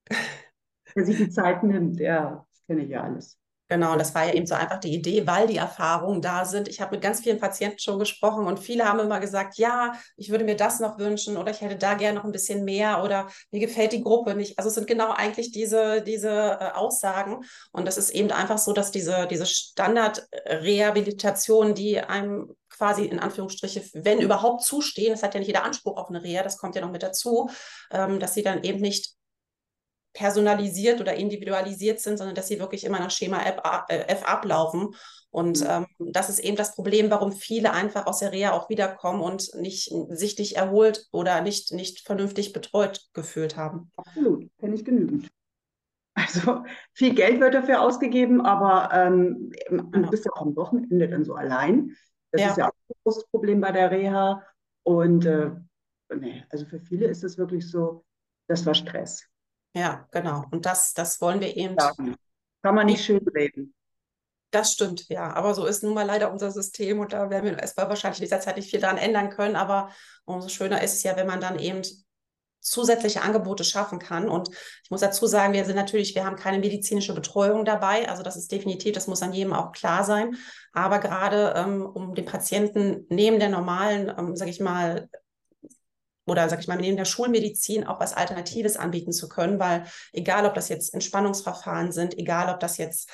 [0.95, 3.35] Der sich die Zeit nimmt, ja, das kenne ich ja alles.
[3.69, 6.67] Genau, das war ja eben so einfach die Idee, weil die Erfahrungen da sind.
[6.67, 10.29] Ich habe mit ganz vielen Patienten schon gesprochen und viele haben immer gesagt, ja, ich
[10.29, 13.27] würde mir das noch wünschen oder ich hätte da gerne noch ein bisschen mehr oder
[13.51, 14.59] mir gefällt die Gruppe nicht.
[14.59, 17.39] Also es sind genau eigentlich diese, diese äh, Aussagen
[17.71, 23.81] und das ist eben einfach so, dass diese, diese Standardrehabilitation, die einem quasi in Anführungsstriche,
[23.93, 26.81] wenn überhaupt zustehen, es hat ja nicht jeder Anspruch auf eine Reha, das kommt ja
[26.81, 27.49] noch mit dazu,
[27.91, 29.15] ähm, dass sie dann eben nicht
[30.13, 33.57] personalisiert oder individualisiert sind, sondern dass sie wirklich immer nach Schema F,
[33.89, 34.95] äh, ablaufen.
[35.29, 35.67] Und mhm.
[35.99, 39.51] ähm, das ist eben das Problem, warum viele einfach aus der Reha auch wiederkommen und
[39.55, 43.91] nicht sich nicht erholt oder nicht, nicht vernünftig betreut gefühlt haben.
[43.95, 45.29] Absolut, kenne ich genügend.
[46.15, 49.83] Also viel Geld wird dafür ausgegeben, aber ähm, genau.
[49.91, 51.95] du bist ja auch am Wochenende dann so allein.
[52.31, 52.49] Das ja.
[52.49, 54.43] ist ja auch ein großes Problem bei der Reha.
[54.83, 55.49] Und äh,
[56.15, 58.05] nee, also für viele ist es wirklich so,
[58.47, 59.27] das war Stress.
[59.73, 60.45] Ja, genau.
[60.51, 61.75] Und das, das wollen wir eben.
[61.77, 61.91] Ja,
[62.61, 63.73] kann man nicht schön reden.
[64.51, 65.33] Das stimmt, ja.
[65.33, 68.25] Aber so ist nun mal leider unser System und da werden wir erstmal wahrscheinlich in
[68.25, 69.55] dieser Zeit nicht viel daran ändern können.
[69.55, 69.89] Aber
[70.25, 71.81] umso schöner ist es ja, wenn man dann eben
[72.63, 74.29] zusätzliche Angebote schaffen kann.
[74.29, 74.49] Und
[74.83, 78.07] ich muss dazu sagen, wir sind natürlich, wir haben keine medizinische Betreuung dabei.
[78.07, 80.35] Also das ist definitiv, das muss an jedem auch klar sein.
[80.71, 85.09] Aber gerade ähm, um den Patienten neben der normalen, ähm, sage ich mal,
[86.25, 90.45] oder sag ich mal, neben der Schulmedizin auch was Alternatives anbieten zu können, weil egal,
[90.45, 93.09] ob das jetzt Entspannungsverfahren sind, egal, ob das jetzt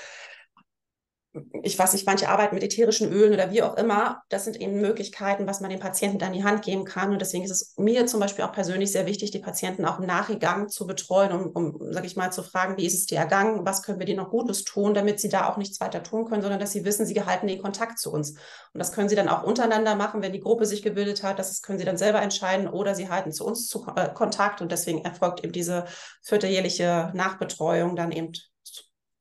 [1.64, 4.24] ich weiß nicht, manche arbeiten mit ätherischen Ölen oder wie auch immer.
[4.30, 7.12] Das sind eben Möglichkeiten, was man den Patienten dann in die Hand geben kann.
[7.12, 10.06] Und deswegen ist es mir zum Beispiel auch persönlich sehr wichtig, die Patienten auch im
[10.06, 13.66] Nachgang zu betreuen, um, um sage ich mal, zu fragen, wie ist es dir ergangen,
[13.66, 16.42] was können wir dir noch Gutes tun, damit sie da auch nichts weiter tun können,
[16.42, 18.32] sondern dass sie wissen, sie halten den Kontakt zu uns.
[18.32, 21.40] Und das können sie dann auch untereinander machen, wenn die Gruppe sich gebildet hat.
[21.40, 24.62] Das können sie dann selber entscheiden oder sie halten zu uns zu, äh, Kontakt.
[24.62, 25.86] Und deswegen erfolgt eben diese
[26.24, 28.32] vierteljährliche Nachbetreuung dann eben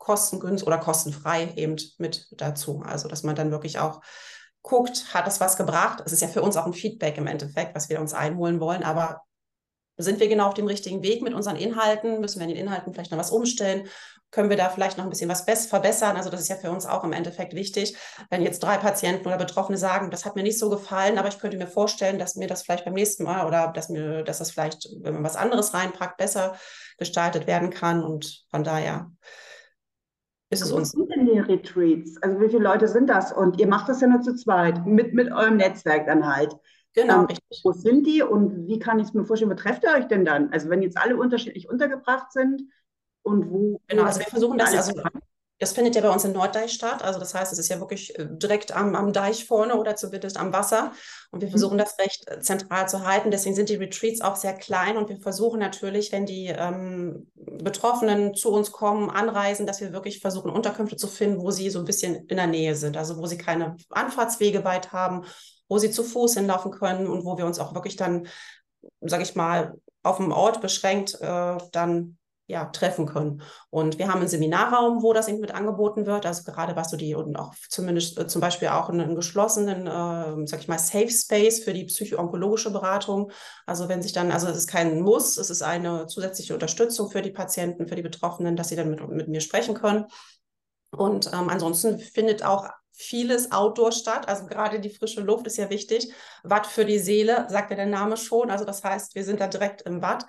[0.08, 2.82] kostengünstig oder kostenfrei eben mit dazu.
[2.82, 4.00] Also, dass man dann wirklich auch
[4.62, 6.02] guckt, hat es was gebracht?
[6.06, 8.84] Es ist ja für uns auch ein Feedback im Endeffekt, was wir uns einholen wollen,
[8.84, 9.20] aber
[9.98, 12.20] sind wir genau auf dem richtigen Weg mit unseren Inhalten?
[12.20, 13.86] Müssen wir in den Inhalten vielleicht noch was umstellen?
[14.30, 16.16] Können wir da vielleicht noch ein bisschen was verbessern?
[16.16, 17.96] Also das ist ja für uns auch im Endeffekt wichtig.
[18.30, 21.38] Wenn jetzt drei Patienten oder Betroffene sagen, das hat mir nicht so gefallen, aber ich
[21.38, 24.52] könnte mir vorstellen, dass mir das vielleicht beim nächsten Mal oder dass mir, dass das
[24.52, 26.56] vielleicht, wenn man was anderes reinpackt, besser
[26.96, 28.04] gestaltet werden kann.
[28.04, 29.10] Und von daher
[30.50, 30.88] ist es uns.
[30.88, 32.16] Was sind denn die Retreats?
[32.22, 33.32] Also wie viele Leute sind das?
[33.32, 36.54] Und ihr macht das ja nur zu zweit, mit, mit eurem Netzwerk dann halt.
[36.94, 37.60] Genau, ähm, richtig.
[37.64, 40.24] Wo sind die und wie kann ich es mir vorstellen, wo trefft ihr euch denn
[40.24, 40.50] dann?
[40.52, 42.62] Also wenn jetzt alle unterschiedlich untergebracht sind
[43.22, 43.80] und wo...
[43.88, 45.00] Genau, also wir versuchen das, also
[45.60, 47.02] das findet ja bei uns in Norddeich statt.
[47.02, 50.36] Also das heißt, es ist ja wirklich äh, direkt am, am Deich vorne oder zumindest
[50.38, 50.92] am Wasser.
[51.30, 51.52] Und wir mhm.
[51.52, 53.30] versuchen das recht äh, zentral zu halten.
[53.30, 54.96] Deswegen sind die Retreats auch sehr klein.
[54.96, 60.20] Und wir versuchen natürlich, wenn die ähm, Betroffenen zu uns kommen, anreisen, dass wir wirklich
[60.20, 62.96] versuchen, Unterkünfte zu finden, wo sie so ein bisschen in der Nähe sind.
[62.96, 65.24] Also wo sie keine Anfahrtswege weit haben,
[65.68, 68.26] wo sie zu Fuß hinlaufen können und wo wir uns auch wirklich dann,
[69.00, 72.17] sage ich mal, auf dem Ort beschränkt äh, dann
[72.48, 73.42] ja, treffen können.
[73.68, 76.24] Und wir haben einen Seminarraum, wo das eben mit angeboten wird.
[76.24, 80.46] Also gerade was so die und auch zumindest äh, zum Beispiel auch einen, geschlossenen, äh,
[80.46, 83.30] sag ich mal, Safe Space für die psychoonkologische Beratung.
[83.66, 87.20] Also wenn sich dann, also es ist kein Muss, es ist eine zusätzliche Unterstützung für
[87.20, 90.06] die Patienten, für die Betroffenen, dass sie dann mit, mit mir sprechen können.
[90.90, 94.26] Und ähm, ansonsten findet auch vieles Outdoor statt.
[94.26, 96.10] Also gerade die frische Luft ist ja wichtig.
[96.44, 98.50] Watt für die Seele, sagt ja der Name schon.
[98.50, 100.24] Also das heißt, wir sind da direkt im Watt,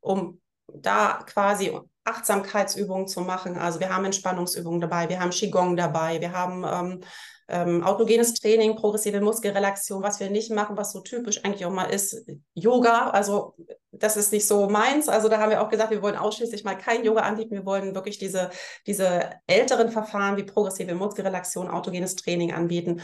[0.00, 0.40] um
[0.72, 3.56] da quasi Achtsamkeitsübungen zu machen.
[3.56, 7.00] Also wir haben Entspannungsübungen dabei, wir haben Qigong dabei, wir haben ähm,
[7.48, 11.84] ähm, autogenes Training, progressive Muskelrelaxation, was wir nicht machen, was so typisch eigentlich auch mal
[11.84, 12.24] ist,
[12.54, 13.10] Yoga.
[13.10, 13.54] Also
[13.90, 15.08] das ist nicht so meins.
[15.08, 17.52] Also da haben wir auch gesagt, wir wollen ausschließlich mal kein Yoga anbieten.
[17.52, 18.50] Wir wollen wirklich diese,
[18.86, 23.02] diese älteren Verfahren wie progressive Muskelrelaxation, autogenes Training anbieten.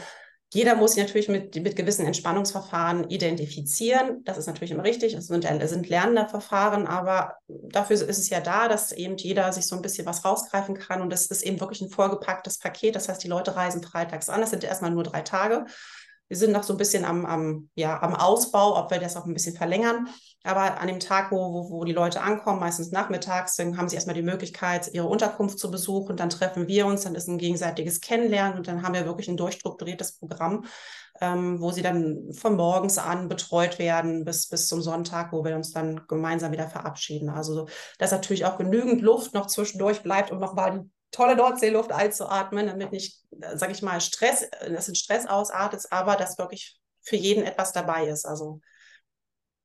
[0.53, 4.21] Jeder muss sich natürlich mit, mit gewissen Entspannungsverfahren identifizieren.
[4.25, 5.13] Das ist natürlich immer richtig.
[5.13, 9.65] Es sind, sind lernende Verfahren, aber dafür ist es ja da, dass eben jeder sich
[9.65, 11.01] so ein bisschen was rausgreifen kann.
[11.01, 12.97] Und das ist eben wirklich ein vorgepacktes Paket.
[12.97, 14.41] Das heißt, die Leute reisen freitags an.
[14.41, 15.65] Das sind erstmal nur drei Tage.
[16.31, 19.25] Wir sind noch so ein bisschen am, am, ja, am Ausbau, ob wir das auch
[19.25, 20.07] ein bisschen verlängern.
[20.45, 23.95] Aber an dem Tag, wo, wo, wo die Leute ankommen, meistens nachmittags, dann haben sie
[23.95, 26.15] erstmal die Möglichkeit, ihre Unterkunft zu besuchen.
[26.15, 29.35] Dann treffen wir uns, dann ist ein gegenseitiges Kennenlernen und dann haben wir wirklich ein
[29.35, 30.63] durchstrukturiertes Programm,
[31.19, 35.53] ähm, wo sie dann von morgens an betreut werden bis, bis zum Sonntag, wo wir
[35.57, 37.29] uns dann gemeinsam wieder verabschieden.
[37.29, 37.67] Also,
[37.99, 43.21] dass natürlich auch genügend Luft noch zwischendurch bleibt, um nochmal tolle Nordseeluft einzuatmen, damit nicht,
[43.39, 47.43] äh, sage ich mal, Stress, äh, das in Stress ausartet, aber dass wirklich für jeden
[47.43, 48.25] etwas dabei ist.
[48.25, 48.61] Also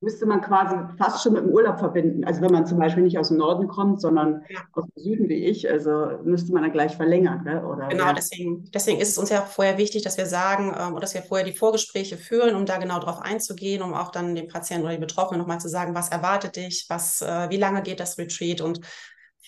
[0.01, 2.25] müsste man quasi fast schon mit dem Urlaub verbinden.
[2.25, 4.61] Also wenn man zum Beispiel nicht aus dem Norden kommt, sondern ja.
[4.73, 7.43] aus dem Süden wie ich, also müsste man dann gleich verlängern.
[7.45, 7.65] Gell?
[7.65, 8.13] Oder, genau, ja.
[8.13, 11.15] deswegen, deswegen ist es uns ja auch vorher wichtig, dass wir sagen ähm, oder dass
[11.15, 14.85] wir vorher die Vorgespräche führen, um da genau drauf einzugehen, um auch dann dem Patienten
[14.85, 18.19] oder den Betroffenen nochmal zu sagen, was erwartet dich, was, äh, wie lange geht das
[18.19, 18.81] Retreat und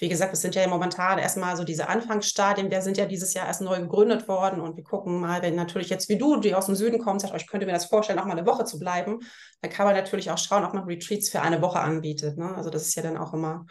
[0.01, 2.71] wie gesagt, es sind ja momentan erstmal so diese Anfangsstadien.
[2.71, 5.91] Wir sind ja dieses Jahr erst neu gegründet worden und wir gucken mal, wenn natürlich
[5.91, 8.25] jetzt wie du, die aus dem Süden kommt, sagt, ich könnte mir das vorstellen, auch
[8.25, 9.21] mal eine Woche zu bleiben,
[9.61, 12.39] dann kann man natürlich auch schauen, ob man Retreats für eine Woche anbietet.
[12.39, 12.55] Ne?
[12.55, 13.67] Also das ist ja dann auch immer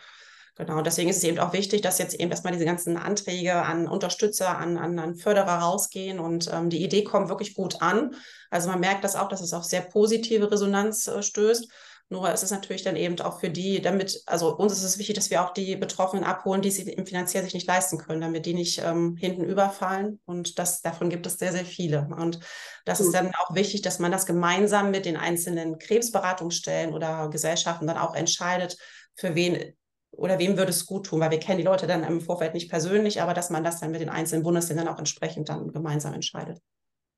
[0.58, 3.88] Genau, deswegen ist es eben auch wichtig, dass jetzt eben erstmal diese ganzen Anträge an
[3.88, 8.16] Unterstützer, an, an, an Förderer rausgehen und ähm, die Idee kommt wirklich gut an.
[8.50, 11.72] Also man merkt das auch, dass es auf sehr positive Resonanz äh, stößt.
[12.10, 15.16] Nur ist es natürlich dann eben auch für die, damit, also uns ist es wichtig,
[15.16, 18.54] dass wir auch die Betroffenen abholen, die sie finanziell sich nicht leisten können, damit die
[18.54, 20.22] nicht ähm, hinten überfallen.
[20.26, 22.08] Und das, davon gibt es sehr, sehr viele.
[22.18, 22.40] Und
[22.86, 23.06] das mhm.
[23.06, 27.98] ist dann auch wichtig, dass man das gemeinsam mit den einzelnen Krebsberatungsstellen oder Gesellschaften dann
[27.98, 28.78] auch entscheidet,
[29.16, 29.74] für wen
[30.12, 32.70] oder wem würde es gut tun, weil wir kennen die Leute dann im Vorfeld nicht
[32.70, 36.62] persönlich, aber dass man das dann mit den einzelnen Bundesländern auch entsprechend dann gemeinsam entscheidet.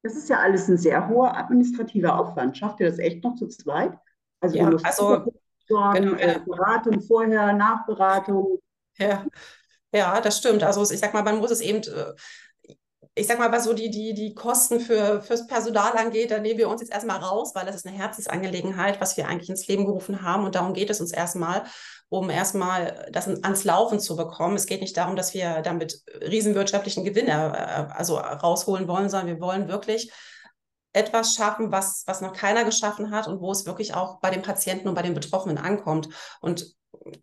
[0.01, 2.57] Das ist ja alles ein sehr hoher administrativer Aufwand.
[2.57, 3.93] Schafft ihr das echt noch zu zweit?
[4.41, 5.25] Also, ja, also
[5.67, 8.59] genau, äh, Beratung vorher, Nachberatung.
[8.97, 9.25] Ja.
[9.93, 10.63] ja, das stimmt.
[10.63, 12.13] Also ich sag mal, man muss es eben, äh,
[13.15, 16.57] ich sag mal, was so die, die, die Kosten für, fürs Personal angeht, da nehmen
[16.57, 19.85] wir uns jetzt erstmal raus, weil das ist eine Herzensangelegenheit, was wir eigentlich ins Leben
[19.85, 20.45] gerufen haben.
[20.45, 21.63] Und darum geht es uns erstmal,
[22.07, 24.55] um erstmal das ans Laufen zu bekommen.
[24.55, 29.41] Es geht nicht darum, dass wir damit riesenwirtschaftlichen Gewinn äh, also rausholen wollen, sondern wir
[29.41, 30.11] wollen wirklich
[30.93, 34.41] etwas schaffen, was, was noch keiner geschaffen hat und wo es wirklich auch bei den
[34.41, 36.09] Patienten und bei den Betroffenen ankommt.
[36.41, 36.75] Und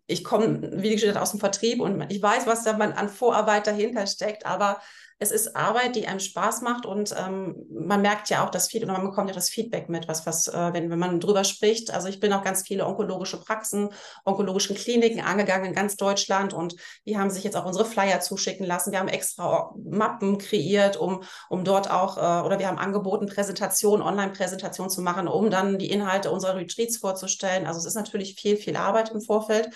[0.05, 3.67] ich komme, wie gesagt, aus dem Vertrieb und ich weiß, was da man an Vorarbeit
[3.67, 4.79] dahinter steckt, aber
[5.19, 8.91] es ist Arbeit, die einem Spaß macht und ähm, man merkt ja auch das Feedback,
[8.91, 11.91] man bekommt ja das Feedback mit, was, was, äh, wenn, wenn man drüber spricht.
[11.91, 13.89] Also ich bin auch ganz viele onkologische Praxen,
[14.25, 16.75] onkologischen Kliniken angegangen in ganz Deutschland und
[17.07, 18.91] die haben sich jetzt auch unsere Flyer zuschicken lassen.
[18.91, 24.05] Wir haben extra Mappen kreiert, um, um dort auch, äh, oder wir haben angeboten, Präsentationen,
[24.05, 27.65] Online-Präsentationen zu machen, um dann die Inhalte unserer Retreats vorzustellen.
[27.65, 29.69] Also es ist natürlich viel, viel Arbeit im Vorfeld.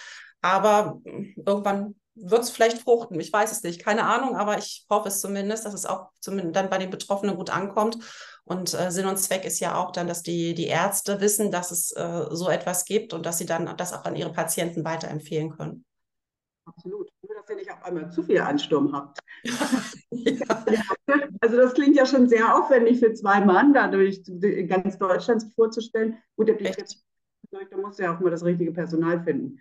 [0.43, 3.19] Aber irgendwann wird es vielleicht fruchten.
[3.19, 6.55] Ich weiß es nicht, keine Ahnung, aber ich hoffe es zumindest, dass es auch zumindest
[6.55, 7.97] dann bei den Betroffenen gut ankommt.
[8.43, 11.71] Und äh, Sinn und Zweck ist ja auch dann, dass die, die Ärzte wissen, dass
[11.71, 15.51] es äh, so etwas gibt und dass sie dann das auch an ihre Patienten weiterempfehlen
[15.51, 15.85] können.
[16.65, 17.09] Absolut.
[17.21, 19.19] Nur, dass ihr nicht auf einmal zu viel Ansturm habt.
[20.11, 20.65] ja.
[21.43, 24.21] Also das klingt ja schon sehr aufwendig für zwei Mann, dadurch
[24.67, 26.17] ganz Deutschland vorzustellen.
[26.35, 27.03] Gut, der Blick jetzt,
[27.49, 29.59] da muss ja auch mal das richtige Personal finden.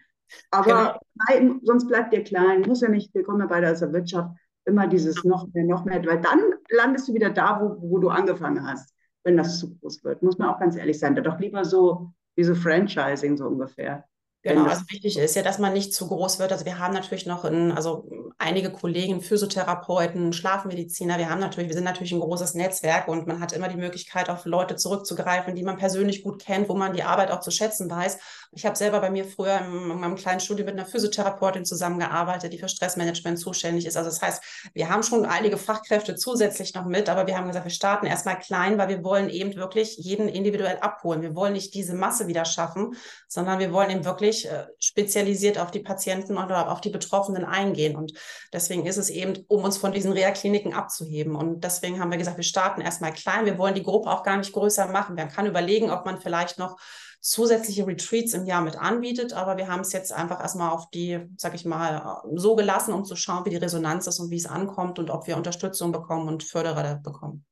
[0.50, 1.58] Aber genau.
[1.62, 4.30] sonst bleibt dir klein, muss ja nicht, wir kommen ja beide aus der Wirtschaft,
[4.64, 6.40] immer dieses noch mehr, noch mehr, weil dann
[6.70, 10.22] landest du wieder da, wo, wo du angefangen hast, wenn das zu groß wird.
[10.22, 11.14] Muss man auch ganz ehrlich sein.
[11.14, 14.04] Da doch lieber so wie so Franchising so ungefähr.
[14.42, 16.52] Genau, also wichtig ist ja, dass man nicht zu groß wird.
[16.52, 18.08] Also wir haben natürlich noch in, also
[18.40, 21.18] einige Kollegen, Physiotherapeuten, Schlafmediziner.
[21.18, 24.30] Wir haben natürlich, wir sind natürlich ein großes Netzwerk und man hat immer die Möglichkeit,
[24.30, 27.90] auf Leute zurückzugreifen, die man persönlich gut kennt, wo man die Arbeit auch zu schätzen
[27.90, 28.18] weiß.
[28.52, 32.52] Ich habe selber bei mir früher in, in meinem kleinen Studio mit einer Physiotherapeutin zusammengearbeitet,
[32.52, 33.96] die für Stressmanagement zuständig ist.
[33.96, 34.42] Also das heißt,
[34.74, 38.38] wir haben schon einige Fachkräfte zusätzlich noch mit, aber wir haben gesagt, wir starten erstmal
[38.38, 41.22] klein, weil wir wollen eben wirklich jeden individuell abholen.
[41.22, 42.96] Wir wollen nicht diese Masse wieder schaffen,
[43.28, 47.44] sondern wir wollen eben wirklich wirklich äh, spezialisiert auf die Patienten oder auf die Betroffenen
[47.44, 47.96] eingehen.
[47.96, 48.12] Und
[48.52, 51.34] deswegen ist es eben, um uns von diesen Reha-Kliniken abzuheben.
[51.34, 53.46] Und deswegen haben wir gesagt, wir starten erstmal klein.
[53.46, 55.16] Wir wollen die Gruppe auch gar nicht größer machen.
[55.16, 56.78] Man kann überlegen, ob man vielleicht noch
[57.20, 61.20] zusätzliche Retreats im Jahr mit anbietet, aber wir haben es jetzt einfach erstmal auf die,
[61.36, 64.46] sag ich mal, so gelassen, um zu schauen, wie die Resonanz ist und wie es
[64.46, 67.44] ankommt und ob wir Unterstützung bekommen und Förderer bekommen.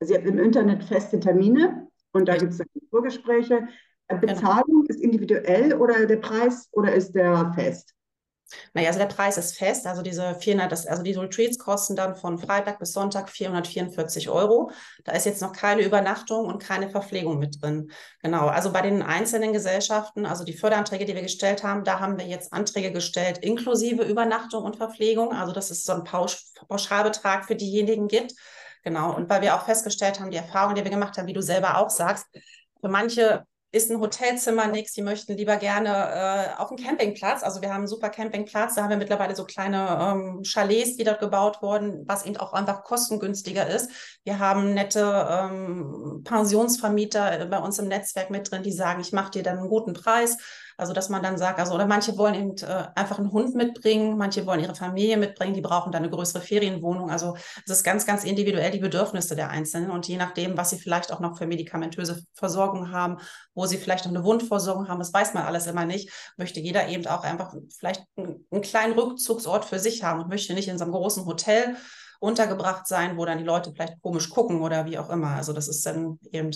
[0.00, 3.66] Sie haben im Internet feste Termine und da gibt es Vorgespräche.
[4.08, 4.34] Äh, genau.
[4.34, 7.94] Bezahlung ist individuell oder der Preis oder ist der fest?
[8.72, 9.86] Naja, also der Preis ist fest.
[9.86, 14.70] Also diese 400, das, also diese Retreats kosten dann von Freitag bis Sonntag 444 Euro.
[15.04, 17.90] Da ist jetzt noch keine Übernachtung und keine Verpflegung mit drin.
[18.22, 18.46] Genau.
[18.46, 22.26] Also bei den einzelnen Gesellschaften, also die Förderanträge, die wir gestellt haben, da haben wir
[22.26, 25.32] jetzt Anträge gestellt inklusive Übernachtung und Verpflegung.
[25.32, 28.32] Also das ist so ein Pausch, Pauschalbetrag für diejenigen gibt.
[28.82, 29.14] Genau.
[29.14, 31.78] Und weil wir auch festgestellt haben, die Erfahrung, die wir gemacht haben, wie du selber
[31.78, 32.26] auch sagst,
[32.80, 37.42] für manche ist ein Hotelzimmer nichts, die möchten lieber gerne äh, auf dem Campingplatz.
[37.42, 41.04] Also wir haben einen super Campingplatz, da haben wir mittlerweile so kleine ähm, Chalets, die
[41.04, 43.90] dort gebaut wurden, was eben auch einfach kostengünstiger ist.
[44.22, 49.32] Wir haben nette ähm, Pensionsvermieter bei uns im Netzwerk mit drin, die sagen, ich mache
[49.32, 50.38] dir dann einen guten Preis.
[50.76, 54.16] Also, dass man dann sagt, also, oder manche wollen eben äh, einfach einen Hund mitbringen,
[54.16, 57.10] manche wollen ihre Familie mitbringen, die brauchen dann eine größere Ferienwohnung.
[57.10, 60.78] Also, es ist ganz, ganz individuell die Bedürfnisse der Einzelnen und je nachdem, was sie
[60.78, 63.18] vielleicht auch noch für medikamentöse Versorgung haben,
[63.54, 66.88] wo sie vielleicht noch eine Wundversorgung haben, das weiß man alles immer nicht, möchte jeder
[66.88, 70.78] eben auch einfach vielleicht einen, einen kleinen Rückzugsort für sich haben und möchte nicht in
[70.78, 71.76] so einem großen Hotel
[72.20, 75.30] untergebracht sein, wo dann die Leute vielleicht komisch gucken oder wie auch immer.
[75.30, 76.52] Also das ist dann eben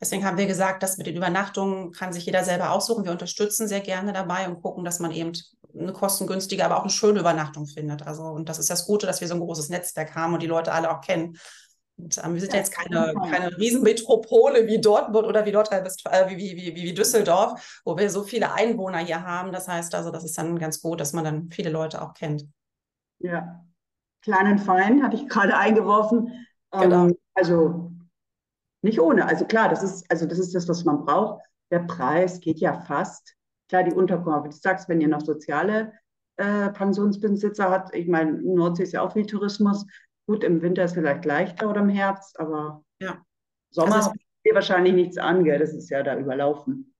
[0.00, 3.04] Deswegen haben wir gesagt, dass mit den Übernachtungen kann sich jeder selber aussuchen.
[3.04, 5.32] Wir unterstützen sehr gerne dabei und gucken, dass man eben
[5.78, 8.06] eine kostengünstige, aber auch eine schöne Übernachtung findet.
[8.06, 10.46] Also, und das ist das Gute, dass wir so ein großes Netzwerk haben und die
[10.46, 11.38] Leute alle auch kennen.
[11.96, 16.30] Und, ähm, wir sind ja, jetzt keine, keine Riesenmetropole wie Dortmund oder wie, Nordrhein äh,
[16.30, 19.52] wie, wie, wie, wie Düsseldorf, wo wir so viele Einwohner hier haben.
[19.52, 22.44] Das heißt also, das ist dann ganz gut, dass man dann viele Leute auch kennt.
[23.18, 23.64] Ja,
[24.22, 26.46] kleinen Fein hatte ich gerade eingeworfen.
[26.72, 27.06] Genau.
[27.06, 27.91] Ähm, also
[28.82, 29.26] nicht ohne.
[29.26, 31.44] Also klar, das ist, also das ist das, was man braucht.
[31.70, 33.34] Der Preis geht ja fast.
[33.68, 34.52] Klar, die Unterkunft.
[34.52, 35.92] Du sagst, wenn ihr noch soziale
[36.36, 39.86] äh, Pensionsbesitzer habt, ich meine, Nordsee ist ja auch viel Tourismus.
[40.26, 43.24] Gut, im Winter ist vielleicht leichter oder im Herbst, aber ja.
[43.70, 44.12] Sommer also
[44.52, 45.58] wahrscheinlich nichts an, gell?
[45.58, 46.94] Das ist ja da überlaufen.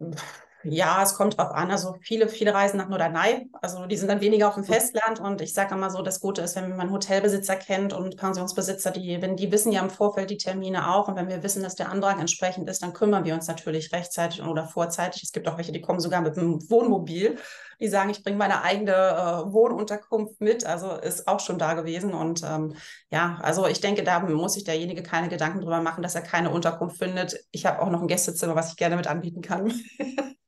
[0.64, 1.70] Ja, es kommt drauf an.
[1.70, 3.48] Also viele, viele reisen nach Norderney.
[3.62, 5.20] Also die sind dann weniger auf dem Festland.
[5.20, 9.22] Und ich sage immer so, das Gute ist, wenn man Hotelbesitzer kennt und Pensionsbesitzer, die,
[9.22, 11.06] wenn die wissen ja im Vorfeld die Termine auch.
[11.06, 14.42] Und wenn wir wissen, dass der Antrag entsprechend ist, dann kümmern wir uns natürlich rechtzeitig
[14.42, 15.22] oder vorzeitig.
[15.22, 17.36] Es gibt auch welche, die kommen sogar mit einem Wohnmobil.
[17.80, 20.66] Die sagen, ich bringe meine eigene äh, Wohnunterkunft mit.
[20.66, 22.12] Also ist auch schon da gewesen.
[22.12, 22.74] Und ähm,
[23.10, 26.50] ja, also ich denke, da muss sich derjenige keine Gedanken drüber machen, dass er keine
[26.50, 27.44] Unterkunft findet.
[27.50, 29.72] Ich habe auch noch ein Gästezimmer, was ich gerne mit anbieten kann.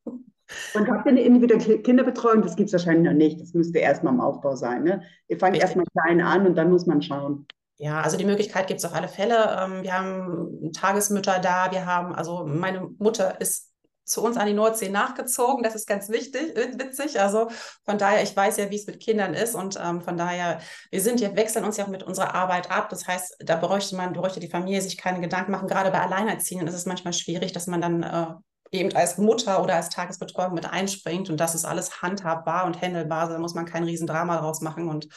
[0.74, 2.42] Und habt ihr eine individuelle Kinderbetreuung?
[2.42, 3.40] Das gibt es wahrscheinlich noch nicht.
[3.40, 4.82] Das müsste erstmal im Aufbau sein.
[4.82, 5.02] Ne?
[5.28, 7.46] Ihr fangt erstmal klein an und dann muss man schauen.
[7.76, 9.58] Ja, also die Möglichkeit gibt es auf alle Fälle.
[9.58, 11.70] Ähm, wir haben Tagesmütter da.
[11.70, 13.69] Wir haben, also meine Mutter ist
[14.10, 15.62] zu uns an die Nordsee nachgezogen.
[15.62, 17.20] Das ist ganz wichtig, äh, witzig.
[17.20, 17.48] Also
[17.84, 21.00] von daher, ich weiß ja, wie es mit Kindern ist und ähm, von daher, wir
[21.00, 22.88] sind ja, wechseln uns ja auch mit unserer Arbeit ab.
[22.90, 25.68] Das heißt, da bräuchte man, bräuchte die Familie sich keine Gedanken machen.
[25.68, 28.26] Gerade bei Alleinerziehenden ist es manchmal schwierig, dass man dann äh,
[28.72, 33.28] eben als Mutter oder als Tagesbetreuung mit einspringt und das ist alles handhabbar und handelbar,
[33.28, 35.08] da muss man kein Riesendrama draus machen und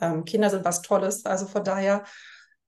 [0.00, 2.04] ähm, Kinder sind was Tolles, also von daher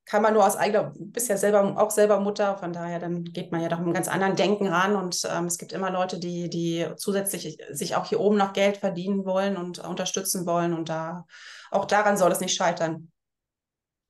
[0.05, 3.53] kann man nur aus eigener, bist ja selber auch selber Mutter, von daher dann geht
[3.53, 6.19] man ja doch mit einem ganz anderen Denken ran und ähm, es gibt immer Leute,
[6.19, 10.88] die, die zusätzlich sich auch hier oben noch Geld verdienen wollen und unterstützen wollen und
[10.88, 11.27] da
[11.71, 13.11] auch daran soll es nicht scheitern.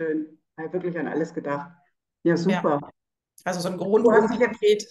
[0.00, 1.70] Schön, ich habe wirklich an alles gedacht.
[2.22, 2.78] Ja, super.
[2.80, 2.90] Ja.
[3.44, 4.86] Also so ein Grundpaket.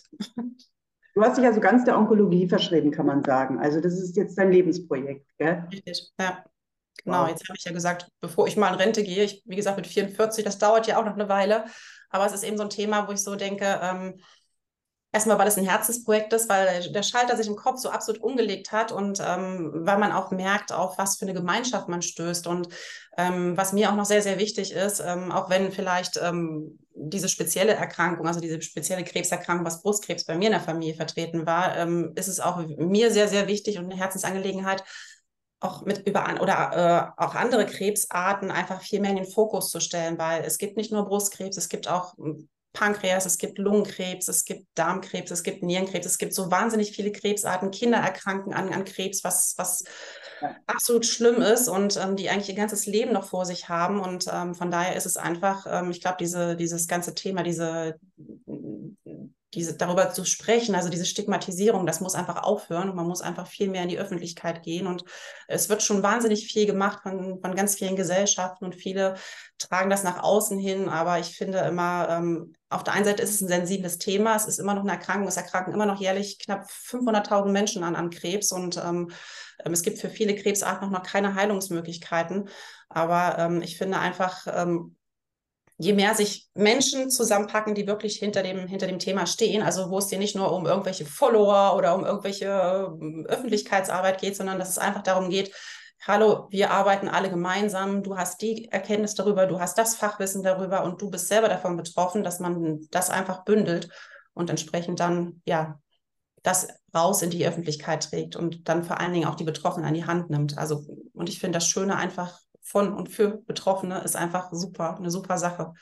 [1.14, 3.60] Du hast dich also ganz der Onkologie verschrieben, kann man sagen.
[3.60, 5.66] Also das ist jetzt dein Lebensprojekt, gell?
[5.72, 6.44] Richtig, ja.
[7.04, 7.30] Genau, wow.
[7.30, 9.88] jetzt habe ich ja gesagt, bevor ich mal in Rente gehe, ich, wie gesagt, mit
[9.88, 11.66] 44, das dauert ja auch noch eine Weile,
[12.10, 14.20] aber es ist eben so ein Thema, wo ich so denke, ähm,
[15.12, 18.72] erstmal, weil es ein Herzensprojekt ist, weil der Schalter sich im Kopf so absolut umgelegt
[18.72, 22.48] hat und ähm, weil man auch merkt, auf was für eine Gemeinschaft man stößt.
[22.48, 22.70] Und
[23.18, 27.30] ähm, was mir auch noch sehr, sehr wichtig ist, ähm, auch wenn vielleicht ähm, diese
[27.30, 31.76] spezielle Erkrankung, also diese spezielle Krebserkrankung, was Brustkrebs bei mir in der Familie vertreten war,
[31.78, 34.84] ähm, ist es auch mir sehr, sehr wichtig und eine Herzensangelegenheit,
[35.62, 39.80] auch mit über oder äh, auch andere Krebsarten einfach viel mehr in den Fokus zu
[39.80, 44.28] stellen, weil es gibt nicht nur Brustkrebs, es gibt auch hm, Pankreas, es gibt Lungenkrebs,
[44.28, 47.70] es gibt Darmkrebs, es gibt Nierenkrebs, es gibt so wahnsinnig viele Krebsarten.
[47.70, 49.84] Kinder erkranken an, an Krebs, was, was
[50.42, 50.56] ja.
[50.68, 54.00] absolut schlimm ist und ähm, die eigentlich ihr ganzes Leben noch vor sich haben.
[54.00, 58.00] Und ähm, von daher ist es einfach, ähm, ich glaube, diese, dieses ganze Thema, diese
[59.54, 63.48] diese, darüber zu sprechen, also diese Stigmatisierung, das muss einfach aufhören und man muss einfach
[63.48, 64.88] viel mehr in die Öffentlichkeit gehen.
[64.88, 65.04] Und
[65.48, 69.16] es wird schon wahnsinnig viel gemacht von, von ganz vielen Gesellschaften und viele
[69.58, 70.88] tragen das nach außen hin.
[70.88, 74.46] Aber ich finde immer, ähm, auf der einen Seite ist es ein sensibles Thema, es
[74.46, 78.10] ist immer noch eine Erkrankung, es erkranken immer noch jährlich knapp 500.000 Menschen an, an
[78.10, 79.12] Krebs und ähm,
[79.66, 82.48] ähm, es gibt für viele Krebsarten noch keine Heilungsmöglichkeiten.
[82.88, 84.96] Aber ähm, ich finde einfach, ähm,
[85.82, 89.98] je mehr sich Menschen zusammenpacken, die wirklich hinter dem, hinter dem Thema stehen, also wo
[89.98, 94.70] es dir nicht nur um irgendwelche Follower oder um irgendwelche äh, Öffentlichkeitsarbeit geht, sondern dass
[94.70, 95.52] es einfach darum geht,
[96.06, 100.84] hallo, wir arbeiten alle gemeinsam, du hast die Erkenntnis darüber, du hast das Fachwissen darüber
[100.84, 103.90] und du bist selber davon betroffen, dass man das einfach bündelt
[104.34, 105.80] und entsprechend dann, ja,
[106.44, 109.94] das raus in die Öffentlichkeit trägt und dann vor allen Dingen auch die Betroffenen an
[109.94, 110.58] die Hand nimmt.
[110.58, 112.40] Also, und ich finde das Schöne einfach
[112.72, 115.74] von und für Betroffene ist einfach super, eine super Sache.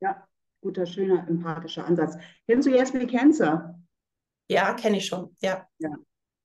[0.00, 0.26] Ja,
[0.60, 2.16] guter, schöner, empathischer Ansatz.
[2.48, 3.78] Kennst du Yes We Cancer?
[4.48, 5.66] Ja, kenne ich schon, ja.
[5.78, 5.90] ja.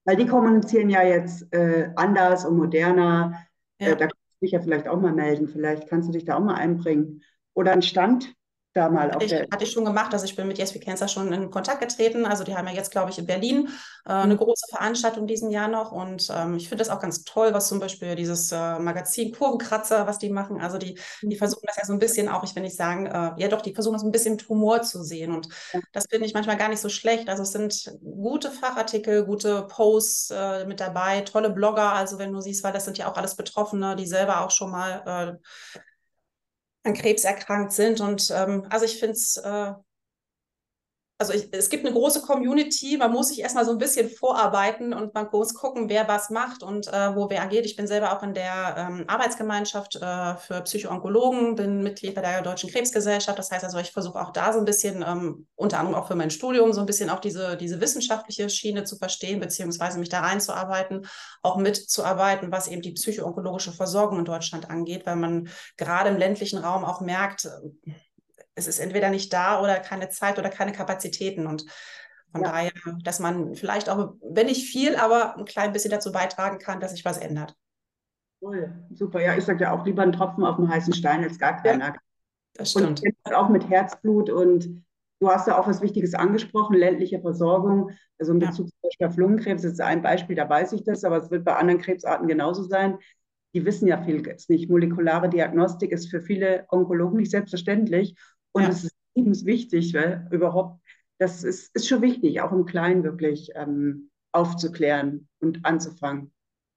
[0.05, 3.45] Weil die kommunizieren ja jetzt äh, anders und moderner.
[3.79, 3.87] Ja.
[3.87, 5.47] Äh, da kannst du dich ja vielleicht auch mal melden.
[5.47, 7.23] Vielleicht kannst du dich da auch mal einbringen.
[7.53, 8.33] Oder einen Stand
[8.73, 9.47] da mal auf ich, der.
[9.51, 10.13] Hatte ich schon gemacht.
[10.13, 12.25] Also ich bin mit Yes We Cancer schon in Kontakt getreten.
[12.25, 13.67] Also die haben ja jetzt, glaube ich, in Berlin
[14.05, 14.37] äh, eine mhm.
[14.37, 15.91] große Veranstaltung diesen Jahr noch.
[15.91, 20.07] Und ähm, ich finde das auch ganz toll, was zum Beispiel dieses äh, Magazin Kurvenkratzer,
[20.07, 20.61] was die machen.
[20.61, 21.37] Also die, die mhm.
[21.37, 23.73] versuchen das ja so ein bisschen auch, ich will nicht sagen, äh, ja doch, die
[23.73, 25.33] versuchen das ein bisschen mit Humor zu sehen.
[25.33, 25.81] Und ja.
[25.91, 27.27] das finde ich manchmal gar nicht so schlecht.
[27.27, 31.91] Also es sind gute Fachartikel, gute Posts äh, mit dabei, tolle Blogger.
[31.91, 34.71] Also wenn du siehst, weil das sind ja auch alles Betroffene, die selber auch schon
[34.71, 35.37] mal
[35.75, 35.79] äh,
[36.83, 38.01] an Krebs erkrankt sind.
[38.01, 39.73] Und ähm, also ich finde es äh,
[41.21, 44.91] also ich, es gibt eine große Community, man muss sich erstmal so ein bisschen vorarbeiten
[44.91, 47.67] und man muss gucken, wer was macht und äh, wo wer agiert.
[47.67, 52.41] Ich bin selber auch in der ähm, Arbeitsgemeinschaft äh, für Psychoonkologen, bin Mitglied bei der
[52.41, 53.37] Deutschen Krebsgesellschaft.
[53.37, 56.15] Das heißt also, ich versuche auch da so ein bisschen, ähm, unter anderem auch für
[56.15, 60.21] mein Studium, so ein bisschen auch diese, diese wissenschaftliche Schiene zu verstehen, beziehungsweise mich da
[60.21, 61.05] reinzuarbeiten,
[61.43, 66.57] auch mitzuarbeiten, was eben die psychoonkologische Versorgung in Deutschland angeht, weil man gerade im ländlichen
[66.57, 67.47] Raum auch merkt,
[68.61, 71.47] es ist entweder nicht da oder keine Zeit oder keine Kapazitäten.
[71.47, 71.65] Und
[72.31, 72.51] von ja.
[72.51, 72.71] daher,
[73.03, 76.91] dass man vielleicht auch, wenn nicht viel, aber ein klein bisschen dazu beitragen kann, dass
[76.91, 77.55] sich was ändert.
[78.41, 79.21] Cool, super.
[79.21, 81.87] Ja, ich sage ja auch lieber einen Tropfen auf dem heißen Stein als gar keiner.
[81.87, 81.95] Ja,
[82.55, 83.01] das stimmt.
[83.23, 84.83] Und auch mit Herzblut und
[85.19, 87.91] du hast ja auch was Wichtiges angesprochen, ländliche Versorgung.
[88.17, 88.71] Also in Bezug ja.
[88.71, 91.55] zum Beispiel auf Lungenkrebs ist ein Beispiel, da weiß ich das, aber es wird bei
[91.55, 92.97] anderen Krebsarten genauso sein.
[93.53, 94.69] Die wissen ja viel jetzt nicht.
[94.69, 98.15] Molekulare Diagnostik ist für viele Onkologen nicht selbstverständlich.
[98.53, 99.23] Und es ja.
[99.23, 100.81] ist wichtig, weil überhaupt,
[101.17, 106.31] das ist, ist schon wichtig, auch im Kleinen wirklich ähm, aufzuklären und anzufangen.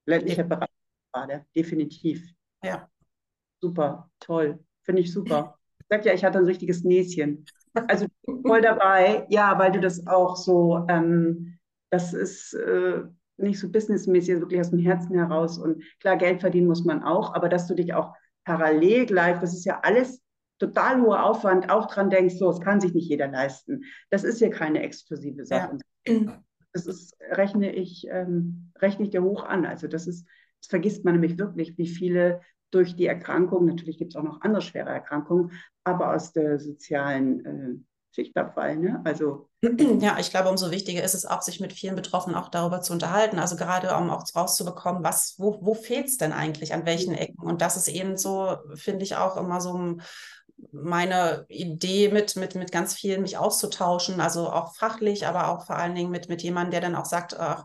[0.06, 0.44] Ländlicher.
[0.44, 0.68] Bereich
[1.12, 2.28] gerade, definitiv.
[2.62, 2.88] Ja.
[3.60, 5.58] Super, toll, finde ich super.
[5.78, 7.46] Ich sag ja, ich hatte ein richtiges Näschen.
[7.88, 8.06] Also
[8.46, 11.58] voll dabei, ja, weil du das auch so, ähm,
[11.90, 13.02] das ist äh,
[13.36, 15.58] nicht so businessmäßig, wirklich aus dem Herzen heraus.
[15.58, 18.14] Und klar, Geld verdienen muss man auch, aber dass du dich auch
[18.44, 20.22] parallel gleich, das ist ja alles
[20.58, 23.84] total hoher Aufwand auch dran denkst, so, es kann sich nicht jeder leisten.
[24.10, 25.78] Das ist ja keine exklusive Sache.
[26.06, 26.42] Ja.
[26.72, 29.64] Das ist, rechne ich, ähm, rechne ich dir hoch an.
[29.64, 30.26] Also das ist,
[30.60, 32.40] das vergisst man nämlich wirklich, wie viele
[32.70, 35.52] durch die Erkrankung, natürlich gibt es auch noch andere schwere Erkrankungen,
[35.84, 37.78] aber aus der sozialen äh,
[38.14, 38.80] Schicht abfallen.
[38.80, 39.00] Ne?
[39.04, 39.48] Also
[40.00, 42.92] ja, ich glaube, umso wichtiger ist es auch, sich mit vielen Betroffenen auch darüber zu
[42.92, 43.38] unterhalten.
[43.38, 47.42] Also gerade um auch rauszubekommen, was, wo, wo fehlt es denn eigentlich, an welchen Ecken?
[47.42, 50.02] Und das ist eben so, finde ich auch immer so ein
[50.74, 55.76] meine Idee mit, mit, mit ganz vielen mich auszutauschen, also auch fachlich, aber auch vor
[55.76, 57.64] allen Dingen mit, mit jemandem, der dann auch sagt, ach,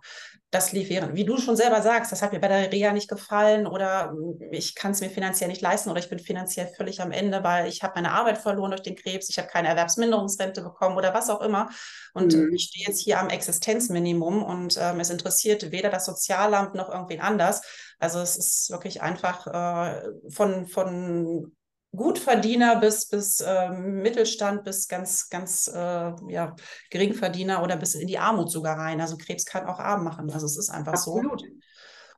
[0.52, 3.08] das lief während, wie du schon selber sagst, das hat mir bei der Reha nicht
[3.08, 4.16] gefallen oder
[4.50, 7.68] ich kann es mir finanziell nicht leisten oder ich bin finanziell völlig am Ende, weil
[7.68, 11.30] ich habe meine Arbeit verloren durch den Krebs, ich habe keine Erwerbsminderungsrente bekommen oder was
[11.30, 11.70] auch immer.
[12.16, 12.52] Und mhm.
[12.54, 17.22] ich stehe jetzt hier am Existenzminimum und ähm, es interessiert weder das Sozialamt noch irgendwen
[17.22, 17.62] anders.
[18.00, 20.02] Also es ist wirklich einfach äh,
[20.32, 21.52] von, von
[21.96, 26.56] Gutverdiener bis, bis äh, Mittelstand, bis ganz, ganz äh, ja,
[26.92, 29.02] Geringverdiener oder bis in die Armut sogar rein.
[29.02, 30.30] Also Krebs kann auch arm machen.
[30.32, 31.42] Also es ist einfach Absolut.
[31.42, 31.48] so.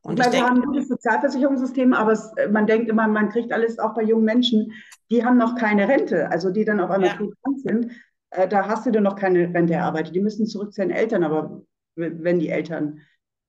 [0.04, 3.78] Und ich, wir haben ein gutes Sozialversicherungssystem, aber es, man denkt immer, man kriegt alles
[3.80, 4.74] auch bei jungen Menschen,
[5.12, 7.28] die haben noch keine Rente, also die dann auf einmal ja.
[7.58, 7.92] sind.
[8.32, 10.16] Äh, da hast du dann noch keine Rente erarbeitet.
[10.16, 11.62] Die müssen zurück zu den Eltern, aber
[11.96, 13.02] wenn die Eltern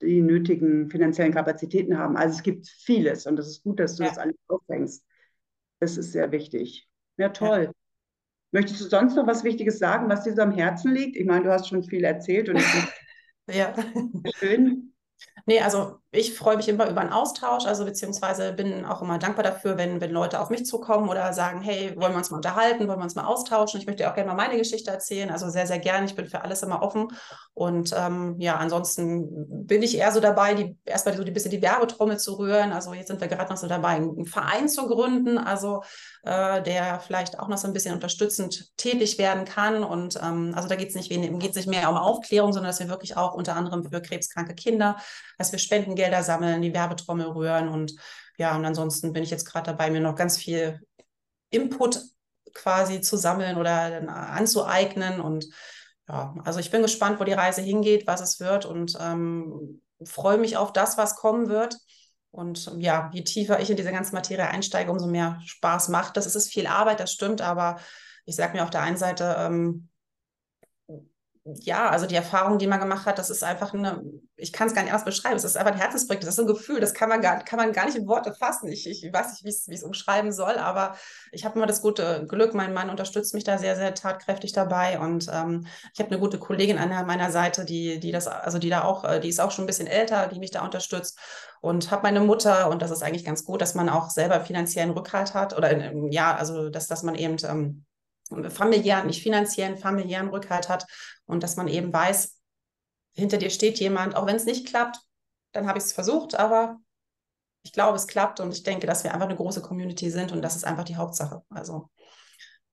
[0.03, 2.17] die nötigen finanziellen Kapazitäten haben.
[2.17, 4.09] Also es gibt vieles und das ist gut, dass du ja.
[4.09, 5.05] das alles aufhängst.
[5.83, 6.87] Das ist sehr wichtig.
[7.17, 7.65] Ja, toll.
[7.65, 7.73] Ja.
[8.53, 11.17] Möchtest du sonst noch was Wichtiges sagen, was dir so am Herzen liegt?
[11.17, 12.67] Ich meine, du hast schon viel erzählt und ich
[13.53, 13.75] ja.
[14.37, 14.95] schön.
[15.45, 19.43] Nee, also ich freue mich immer über einen Austausch, also beziehungsweise bin auch immer dankbar
[19.45, 22.87] dafür, wenn, wenn Leute auf mich zukommen oder sagen, hey, wollen wir uns mal unterhalten,
[22.87, 23.81] wollen wir uns mal austauschen.
[23.81, 26.05] Ich möchte auch gerne mal meine Geschichte erzählen, also sehr, sehr gerne.
[26.05, 27.09] Ich bin für alles immer offen.
[27.55, 31.63] Und ähm, ja, ansonsten bin ich eher so dabei, die erstmal so ein bisschen die
[31.63, 32.73] Werbetrommel zu rühren.
[32.73, 35.83] Also jetzt sind wir gerade noch so dabei, einen Verein zu gründen, also
[36.25, 39.83] äh, der vielleicht auch noch so ein bisschen unterstützend tätig werden kann.
[39.83, 43.17] Und ähm, also da geht es nicht, nicht mehr um Aufklärung, sondern dass wir wirklich
[43.17, 44.97] auch unter anderem für krebskranke Kinder,
[45.39, 47.95] dass wir Spenden Gelder sammeln, die Werbetrommel rühren und
[48.39, 50.81] ja, und ansonsten bin ich jetzt gerade dabei, mir noch ganz viel
[51.51, 52.01] Input
[52.55, 55.47] quasi zu sammeln oder anzueignen und
[56.09, 60.39] ja, also ich bin gespannt, wo die Reise hingeht, was es wird und ähm, freue
[60.39, 61.77] mich auf das, was kommen wird.
[62.31, 66.27] Und ja, je tiefer ich in diese ganze Materie einsteige, umso mehr Spaß macht das.
[66.27, 67.79] Es ist viel Arbeit, das stimmt, aber
[68.25, 69.89] ich sage mir auf der einen Seite, ähm,
[71.45, 74.01] ja, also die Erfahrung, die man gemacht hat, das ist einfach eine,
[74.37, 76.47] ich kann es gar nicht anders beschreiben, es ist einfach ein Herzensprojekt, das ist ein
[76.47, 78.71] Gefühl, das kann man gar, kann man gar nicht in Worte fassen.
[78.71, 80.97] Ich, ich weiß nicht, wie ich es umschreiben soll, aber
[81.33, 85.01] ich habe immer das gute Glück, mein Mann unterstützt mich da sehr, sehr tatkräftig dabei
[85.01, 88.71] und ähm, ich habe eine gute Kollegin an meiner Seite, die, die das, also die
[88.71, 91.19] da auch, äh, die ist auch schon ein bisschen älter, die mich da unterstützt
[91.61, 94.93] und habe meine Mutter und das ist eigentlich ganz gut, dass man auch selber finanziellen
[94.93, 97.85] Rückhalt hat oder ja, also dass, dass man eben ähm,
[98.51, 100.87] familiären, nicht finanziellen, familiären Rückhalt hat
[101.27, 102.39] und dass man eben weiß,
[103.15, 105.01] hinter dir steht jemand, auch wenn es nicht klappt,
[105.53, 106.81] dann habe ich es versucht, aber
[107.63, 110.43] ich glaube, es klappt und ich denke, dass wir einfach eine große Community sind und
[110.43, 111.43] das ist einfach die Hauptsache.
[111.51, 111.91] Also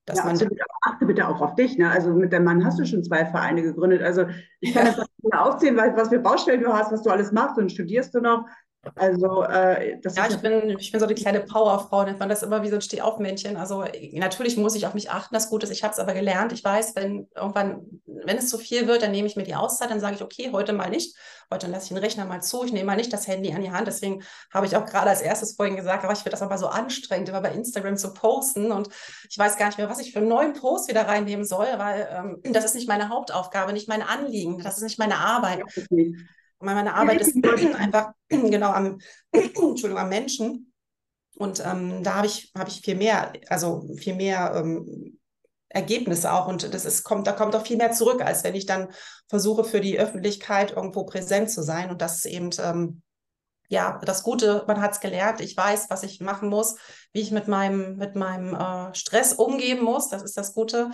[0.10, 0.60] dass ja, man absolut.
[0.82, 1.78] achte bitte auch auf dich.
[1.78, 1.90] Ne?
[1.90, 4.02] Also mit dem Mann hast du schon zwei Vereine gegründet.
[4.02, 4.26] Also
[4.60, 7.72] ich kann jetzt nicht aufzählen, was für Baustellen du hast, was du alles machst und
[7.72, 8.46] studierst du noch.
[8.96, 12.44] Also, äh, das ja, ich bin, ich bin so die kleine Powerfrau, nennt man das
[12.44, 13.58] immer wie so ein Stehaufmännchen.
[13.58, 16.54] Also, natürlich muss ich auf mich achten, das Gute ist, ich habe es aber gelernt.
[16.54, 19.92] Ich weiß, wenn irgendwann, wenn es zu viel wird, dann nehme ich mir die Auszeit,
[19.92, 21.18] dann sage ich, okay, heute mal nicht.
[21.52, 23.72] Heute lasse ich den Rechner mal zu, ich nehme mal nicht das Handy an die
[23.72, 23.88] Hand.
[23.88, 24.24] Deswegen
[24.54, 27.28] habe ich auch gerade als erstes vorhin gesagt, aber ich finde das aber so anstrengend,
[27.28, 28.72] immer bei Instagram zu posten.
[28.72, 28.88] Und
[29.30, 32.08] ich weiß gar nicht mehr, was ich für einen neuen Post wieder reinnehmen soll, weil
[32.12, 35.60] ähm, das ist nicht meine Hauptaufgabe, nicht mein Anliegen, das ist nicht meine Arbeit.
[35.60, 35.84] Ja,
[36.60, 39.00] meine Arbeit ist einfach genau am,
[39.32, 40.74] Entschuldigung, am Menschen.
[41.36, 45.20] Und ähm, da habe ich, hab ich viel mehr, also viel mehr ähm,
[45.70, 46.48] Ergebnisse auch.
[46.48, 48.90] Und das ist, kommt, da kommt auch viel mehr zurück, als wenn ich dann
[49.28, 51.92] versuche, für die Öffentlichkeit irgendwo präsent zu sein.
[51.92, 53.02] Und das ist eben ähm,
[53.70, 56.76] ja, das Gute, man hat es gelernt, ich weiß, was ich machen muss,
[57.14, 60.90] wie ich mit meinem, mit meinem äh, Stress umgehen muss, das ist das Gute.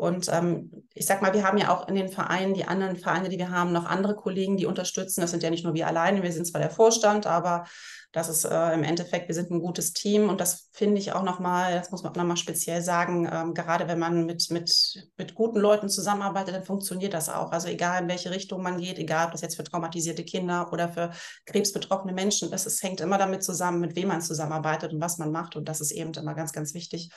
[0.00, 3.28] Und ähm, ich sag mal, wir haben ja auch in den Vereinen, die anderen Vereine,
[3.28, 5.20] die wir haben, noch andere Kollegen, die unterstützen.
[5.20, 7.66] Das sind ja nicht nur wir alleine, wir sind zwar der Vorstand, aber
[8.10, 11.22] das ist äh, im Endeffekt, wir sind ein gutes Team und das finde ich auch
[11.22, 15.34] nochmal, das muss man auch nochmal speziell sagen, ähm, gerade wenn man mit, mit, mit
[15.34, 17.52] guten Leuten zusammenarbeitet, dann funktioniert das auch.
[17.52, 20.88] Also egal in welche Richtung man geht, egal ob das jetzt für traumatisierte Kinder oder
[20.88, 21.10] für
[21.44, 25.30] krebsbetroffene Menschen ist, es hängt immer damit zusammen, mit wem man zusammenarbeitet und was man
[25.30, 27.10] macht und das ist eben immer ganz, ganz wichtig.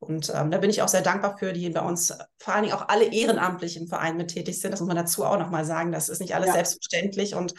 [0.00, 2.74] Und ähm, da bin ich auch sehr dankbar für, die bei uns vor allen Dingen
[2.74, 4.70] auch alle ehrenamtlich im Verein mit tätig sind.
[4.70, 5.90] Das muss man dazu auch nochmal sagen.
[5.90, 6.54] Das ist nicht alles ja.
[6.54, 7.54] selbstverständlich und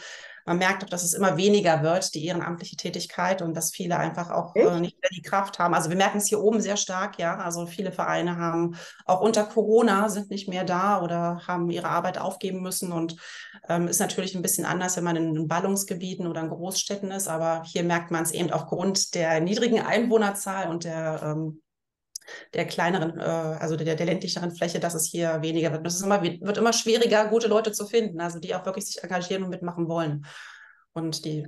[0.46, 4.30] man merkt auch, dass es immer weniger wird, die ehrenamtliche Tätigkeit und dass viele einfach
[4.30, 5.74] auch äh, nicht mehr die Kraft haben.
[5.74, 7.36] Also wir merken es hier oben sehr stark, ja.
[7.36, 12.18] Also viele Vereine haben auch unter Corona sind nicht mehr da oder haben ihre Arbeit
[12.18, 13.16] aufgeben müssen und
[13.68, 17.28] ähm, ist natürlich ein bisschen anders, wenn man in Ballungsgebieten oder in Großstädten ist.
[17.28, 21.60] Aber hier merkt man es eben aufgrund der niedrigen Einwohnerzahl und der ähm,
[22.54, 25.80] der kleineren, äh, also der, der ländlicheren Fläche, dass es hier weniger wird.
[25.80, 29.02] Und es immer, wird immer schwieriger, gute Leute zu finden, also die auch wirklich sich
[29.02, 30.26] engagieren und mitmachen wollen.
[30.92, 31.46] Und die.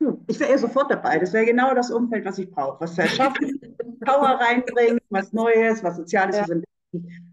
[0.00, 1.18] Hm, ich wäre sofort dabei.
[1.18, 2.80] Das wäre genau das Umfeld, was ich brauche.
[2.80, 3.60] Was verschaffen,
[4.04, 6.36] Power reinbringen, was Neues, was Soziales.
[6.36, 6.46] Ja.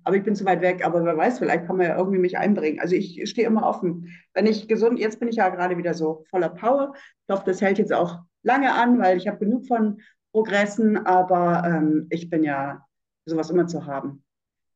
[0.04, 0.86] Aber ich bin zu weit weg.
[0.86, 2.80] Aber wer weiß, vielleicht kann man ja irgendwie mich einbringen.
[2.80, 4.08] Also ich stehe immer offen.
[4.34, 6.94] Wenn ich gesund, jetzt bin ich ja gerade wieder so voller Power.
[7.28, 10.00] Ich hoffe, das hält jetzt auch lange an, weil ich habe genug von
[10.32, 12.86] Progressen, aber ähm, ich bin ja
[13.26, 14.24] sowas immer zu haben.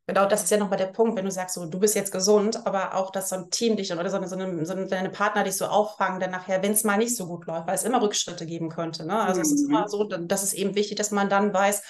[0.06, 2.68] Genau, das ist ja nochmal der Punkt, wenn du sagst, so, du bist jetzt gesund,
[2.68, 5.46] aber auch, dass so ein Team dich oder so, eine, so, eine, so deine Partner
[5.46, 8.02] dich so auffangen, dann nachher, wenn es mal nicht so gut läuft, weil es immer
[8.02, 9.06] Rückschritte geben könnte.
[9.06, 9.18] Ne?
[9.18, 9.46] Also mhm.
[9.46, 11.84] es ist immer so, das ist eben wichtig, dass man dann weiß,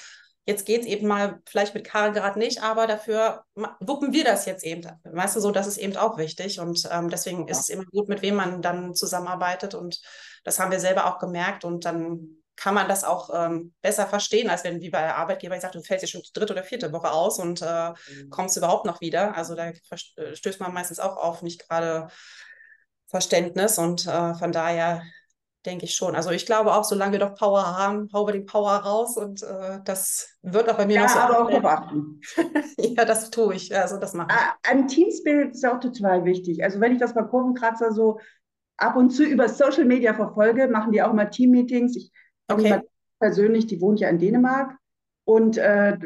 [0.45, 3.45] jetzt geht es eben mal vielleicht mit Karl gerade nicht, aber dafür
[3.79, 4.87] wuppen wir das jetzt eben.
[5.03, 7.51] Weißt du, so, das ist eben auch wichtig und ähm, deswegen ja.
[7.51, 9.99] ist es immer gut, mit wem man dann zusammenarbeitet und
[10.43, 14.49] das haben wir selber auch gemerkt und dann kann man das auch ähm, besser verstehen,
[14.49, 16.63] als wenn wie bei der Arbeitgeber ich sage, du fällst jetzt schon die dritte oder
[16.63, 18.29] vierte Woche aus und äh, mhm.
[18.29, 19.35] kommst überhaupt noch wieder.
[19.35, 22.07] Also da äh, stößt man meistens auch auf nicht gerade
[23.07, 25.03] Verständnis und äh, von daher
[25.65, 26.15] denke ich schon.
[26.15, 29.43] Also ich glaube auch, solange wir doch Power haben, hauen wir den Power raus und
[29.43, 31.19] äh, das wird auch bei mir ja, noch so.
[31.19, 32.21] aber auch bewachen.
[32.77, 33.75] ja, das tue ich.
[33.75, 34.37] Also das mache ich.
[34.37, 36.63] Ah, ein Team Spirit ist auch total wichtig.
[36.63, 38.19] Also wenn ich das bei Kurvenkratzer so
[38.77, 41.97] ab und zu über Social Media verfolge, machen die auch immer Team-Meetings.
[41.97, 42.11] Ich
[42.47, 42.81] Okay.
[43.19, 44.77] Persönlich, die wohnt ja in Dänemark
[45.25, 45.97] und äh,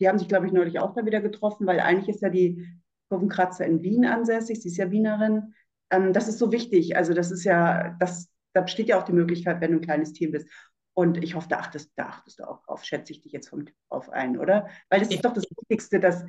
[0.00, 2.66] die haben sich, glaube ich, neulich auch da wieder getroffen, weil eigentlich ist ja die
[3.10, 5.54] Kurvenkratzer in Wien ansässig, sie ist ja Wienerin.
[5.90, 6.96] Ähm, das ist so wichtig.
[6.96, 10.12] Also das ist ja, das, da besteht ja auch die Möglichkeit, wenn du ein kleines
[10.12, 10.48] Team bist.
[10.94, 13.66] Und ich hoffe, da achtest, da achtest du auch drauf, schätze ich dich jetzt vom
[13.88, 14.68] auf ein, oder?
[14.90, 16.24] Weil das ist doch das Wichtigste, dass,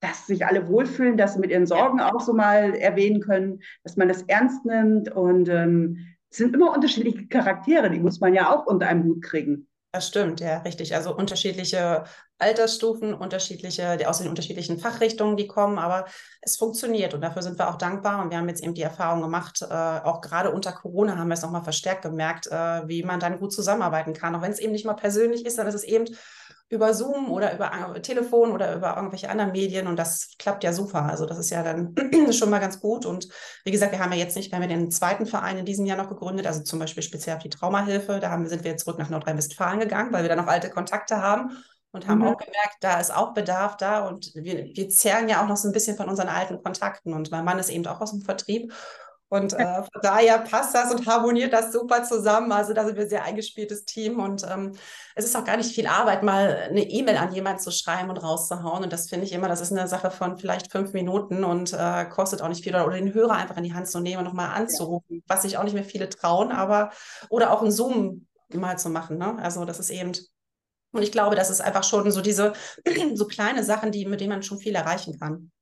[0.00, 3.96] dass sich alle wohlfühlen, dass sie mit ihren Sorgen auch so mal erwähnen können, dass
[3.96, 8.54] man das ernst nimmt und ähm, es sind immer unterschiedliche Charaktere, die muss man ja
[8.54, 9.66] auch unter einem Hut kriegen.
[9.92, 10.94] Das stimmt, ja, richtig.
[10.94, 12.04] Also unterschiedliche
[12.38, 16.06] Altersstufen, unterschiedliche, aus den unterschiedlichen Fachrichtungen, die kommen, aber
[16.40, 18.22] es funktioniert und dafür sind wir auch dankbar.
[18.22, 21.34] Und wir haben jetzt eben die Erfahrung gemacht, äh, auch gerade unter Corona haben wir
[21.34, 24.36] es nochmal verstärkt gemerkt, äh, wie man dann gut zusammenarbeiten kann.
[24.36, 26.04] Auch wenn es eben nicht mal persönlich ist, dann ist es eben
[26.70, 30.72] über Zoom oder über äh, Telefon oder über irgendwelche anderen Medien und das klappt ja
[30.72, 31.04] super.
[31.04, 31.94] Also das ist ja dann
[32.32, 33.04] schon mal ganz gut.
[33.04, 33.28] Und
[33.64, 35.84] wie gesagt, wir haben ja jetzt nicht, wir haben ja den zweiten Verein in diesem
[35.84, 38.20] Jahr noch gegründet, also zum Beispiel speziell auf die Traumahilfe.
[38.20, 41.20] Da haben, sind wir jetzt zurück nach Nordrhein-Westfalen gegangen, weil wir da noch alte Kontakte
[41.20, 41.56] haben
[41.90, 42.28] und haben mhm.
[42.28, 45.68] auch gemerkt, da ist auch Bedarf da und wir, wir zehren ja auch noch so
[45.68, 48.72] ein bisschen von unseren alten Kontakten und mein Mann ist eben auch aus dem Vertrieb
[49.30, 52.52] Und äh, von daher passt das und harmoniert das super zusammen.
[52.52, 54.72] Also da sind wir ein sehr eingespieltes Team und ähm,
[55.14, 58.18] es ist auch gar nicht viel Arbeit, mal eine E-Mail an jemanden zu schreiben und
[58.18, 58.82] rauszuhauen.
[58.82, 62.04] Und das finde ich immer, das ist eine Sache von vielleicht fünf Minuten und äh,
[62.06, 62.74] kostet auch nicht viel.
[62.74, 65.22] Oder den Hörer einfach in die Hand zu nehmen und nochmal anzurufen, ja.
[65.28, 66.90] was sich auch nicht mehr viele trauen, aber
[67.28, 69.16] oder auch ein Zoom mal zu machen.
[69.16, 69.38] Ne?
[69.40, 70.12] Also das ist eben
[70.92, 72.52] und ich glaube, das ist einfach schon so diese
[73.14, 75.52] so kleine Sachen, die, mit denen man schon viel erreichen kann.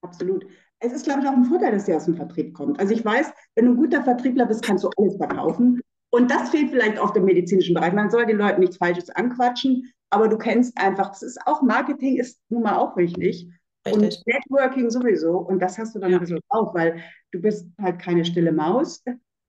[0.00, 0.44] Absolut.
[0.84, 2.80] Es ist, glaube ich, auch ein Vorteil, dass der aus dem Vertrieb kommt.
[2.80, 5.80] Also ich weiß, wenn du ein guter Vertriebler bist, kannst du alles verkaufen.
[6.10, 7.92] Und das fehlt vielleicht auch im medizinischen Bereich.
[7.92, 12.18] Man soll den Leuten nichts Falsches anquatschen, aber du kennst einfach, das ist auch Marketing
[12.18, 13.48] ist nun mal auch wichtig.
[13.86, 14.02] Richtig.
[14.02, 15.38] Und Networking sowieso.
[15.38, 16.18] Und das hast du dann ja.
[16.18, 19.02] ein bisschen auch, weil du bist halt keine stille Maus.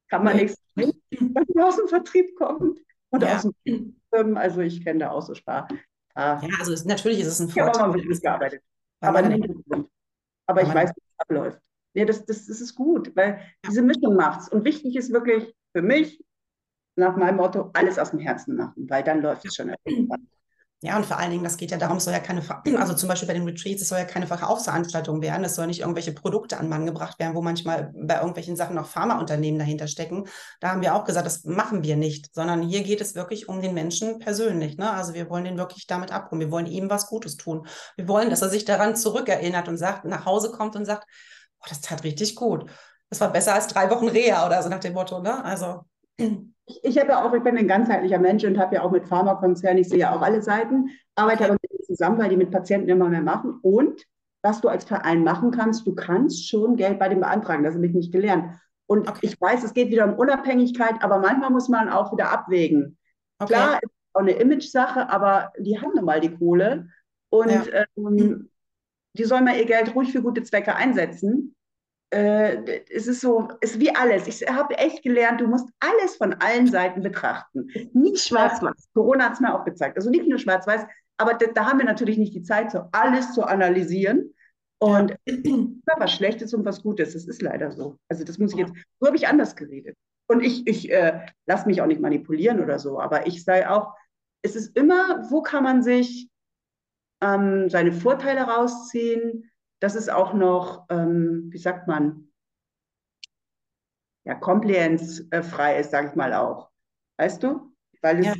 [0.09, 2.79] Kann man nichts, wenn du aus dem Vertrieb kommst
[3.09, 3.35] und ja.
[3.35, 4.37] aus dem Firmen.
[4.37, 5.67] Also ich kenne da auch so Spar.
[6.15, 6.39] Ah.
[6.41, 7.71] Ja, also es, natürlich ist es ein Vorteil.
[7.71, 8.61] Ich habe auch mal mit gearbeitet.
[9.01, 9.49] Aber, nicht
[10.47, 11.59] aber ich weiß, abläuft.
[11.93, 14.49] Nee, das, das, das ist gut, weil diese Mischung macht's.
[14.49, 16.23] Und wichtig ist wirklich für mich,
[16.95, 20.27] nach meinem Motto, alles aus dem Herzen machen, weil dann läuft es schon irgendwann.
[20.85, 22.41] Ja, und vor allen Dingen, das geht ja darum, es soll ja keine,
[22.77, 25.79] also zum Beispiel bei den Retreats, es soll ja keine Verkaufsveranstaltung werden, es soll nicht
[25.79, 30.27] irgendwelche Produkte an Mann gebracht werden, wo manchmal bei irgendwelchen Sachen noch Pharmaunternehmen dahinter stecken.
[30.59, 33.61] Da haben wir auch gesagt, das machen wir nicht, sondern hier geht es wirklich um
[33.61, 34.77] den Menschen persönlich.
[34.77, 34.91] Ne?
[34.91, 37.65] Also wir wollen den wirklich damit abholen, wir wollen ihm was Gutes tun.
[37.95, 41.07] Wir wollen, dass er sich daran zurückerinnert und sagt, nach Hause kommt und sagt,
[41.59, 42.69] oh, das tat richtig gut.
[43.09, 45.21] Das war besser als drei Wochen Reha oder so nach dem Motto.
[45.21, 45.45] Ne?
[45.45, 45.85] Also
[46.65, 49.07] ich, ich habe ja auch, ich bin ein ganzheitlicher Mensch und habe ja auch mit
[49.07, 52.51] Pharmakonzernen, ich sehe ja auch alle Seiten, arbeite aber mit denen zusammen, weil die mit
[52.51, 53.59] Patienten immer mehr machen.
[53.61, 54.01] Und
[54.41, 57.63] was du als Verein machen kannst, du kannst schon Geld bei dem beantragen.
[57.63, 58.59] Das habe ich nicht gelernt.
[58.87, 59.19] Und okay.
[59.21, 62.97] ich weiß, es geht wieder um Unabhängigkeit, aber manchmal muss man auch wieder abwägen.
[63.39, 63.53] Okay.
[63.53, 66.89] Klar, ist auch eine Image-Sache, aber die haben nun mal die Kohle.
[67.29, 67.85] Und ja.
[67.95, 68.49] ähm,
[69.13, 71.55] die sollen mal ihr Geld ruhig für gute Zwecke einsetzen
[72.13, 74.27] äh, es ist so, es ist wie alles.
[74.27, 77.67] Ich habe echt gelernt, du musst alles von allen Seiten betrachten.
[77.93, 78.89] Nicht schwarz-weiß.
[78.93, 79.97] Corona hat es mir auch gezeigt.
[79.97, 80.85] Also nicht nur schwarz-weiß,
[81.17, 84.33] aber da, da, haben wir natürlich nicht die Zeit, so alles zu analysieren.
[84.79, 85.93] Und ja.
[85.97, 87.13] was Schlechtes und was Gutes.
[87.13, 87.97] Das ist leider so.
[88.09, 89.97] Also das muss ich jetzt, so habe ich anders geredet.
[90.27, 93.93] Und ich, ich äh, lasse mich auch nicht manipulieren oder so, aber ich sage auch,
[94.41, 96.29] es ist immer, wo kann man sich
[97.21, 99.49] ähm, seine Vorteile rausziehen,
[99.83, 102.31] dass es auch noch, ähm, wie sagt man,
[104.25, 106.71] ja, compliance-frei ist, sage ich mal auch.
[107.17, 107.75] Weißt du?
[108.01, 108.33] Weil es, ja.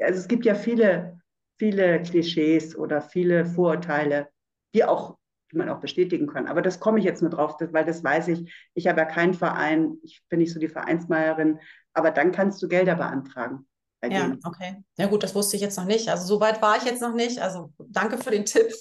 [0.00, 1.20] also es gibt ja viele,
[1.56, 4.28] viele Klischees oder viele Vorurteile,
[4.74, 5.18] die auch,
[5.52, 6.48] die man auch bestätigen kann.
[6.48, 8.52] Aber das komme ich jetzt nur drauf, weil das weiß ich.
[8.74, 11.60] Ich habe ja keinen Verein, ich bin nicht so die Vereinsmeierin,
[11.92, 13.68] aber dann kannst du Gelder beantragen.
[14.10, 14.82] Ja, okay.
[14.96, 16.08] Ja gut, das wusste ich jetzt noch nicht.
[16.08, 17.38] Also so weit war ich jetzt noch nicht.
[17.38, 18.72] Also danke für den Tipp.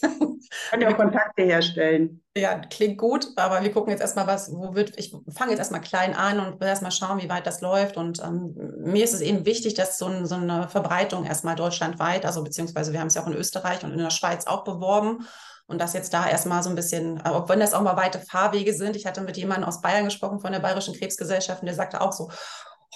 [0.70, 2.24] Kann ja auch Kontakte herstellen.
[2.36, 5.82] Ja, klingt gut, aber wir gucken jetzt erstmal, was, wo wird, ich fange jetzt erstmal
[5.82, 7.98] klein an und will erstmal schauen, wie weit das läuft.
[7.98, 12.26] Und ähm, mir ist es eben wichtig, dass so, ein, so eine Verbreitung erstmal deutschlandweit,
[12.26, 15.28] also beziehungsweise wir haben es ja auch in Österreich und in der Schweiz auch beworben.
[15.68, 18.74] Und das jetzt da erstmal so ein bisschen, auch wenn das auch mal weite Fahrwege
[18.74, 18.96] sind.
[18.98, 22.12] Ich hatte mit jemandem aus Bayern gesprochen von der Bayerischen Krebsgesellschaft und der sagte auch
[22.12, 22.30] so,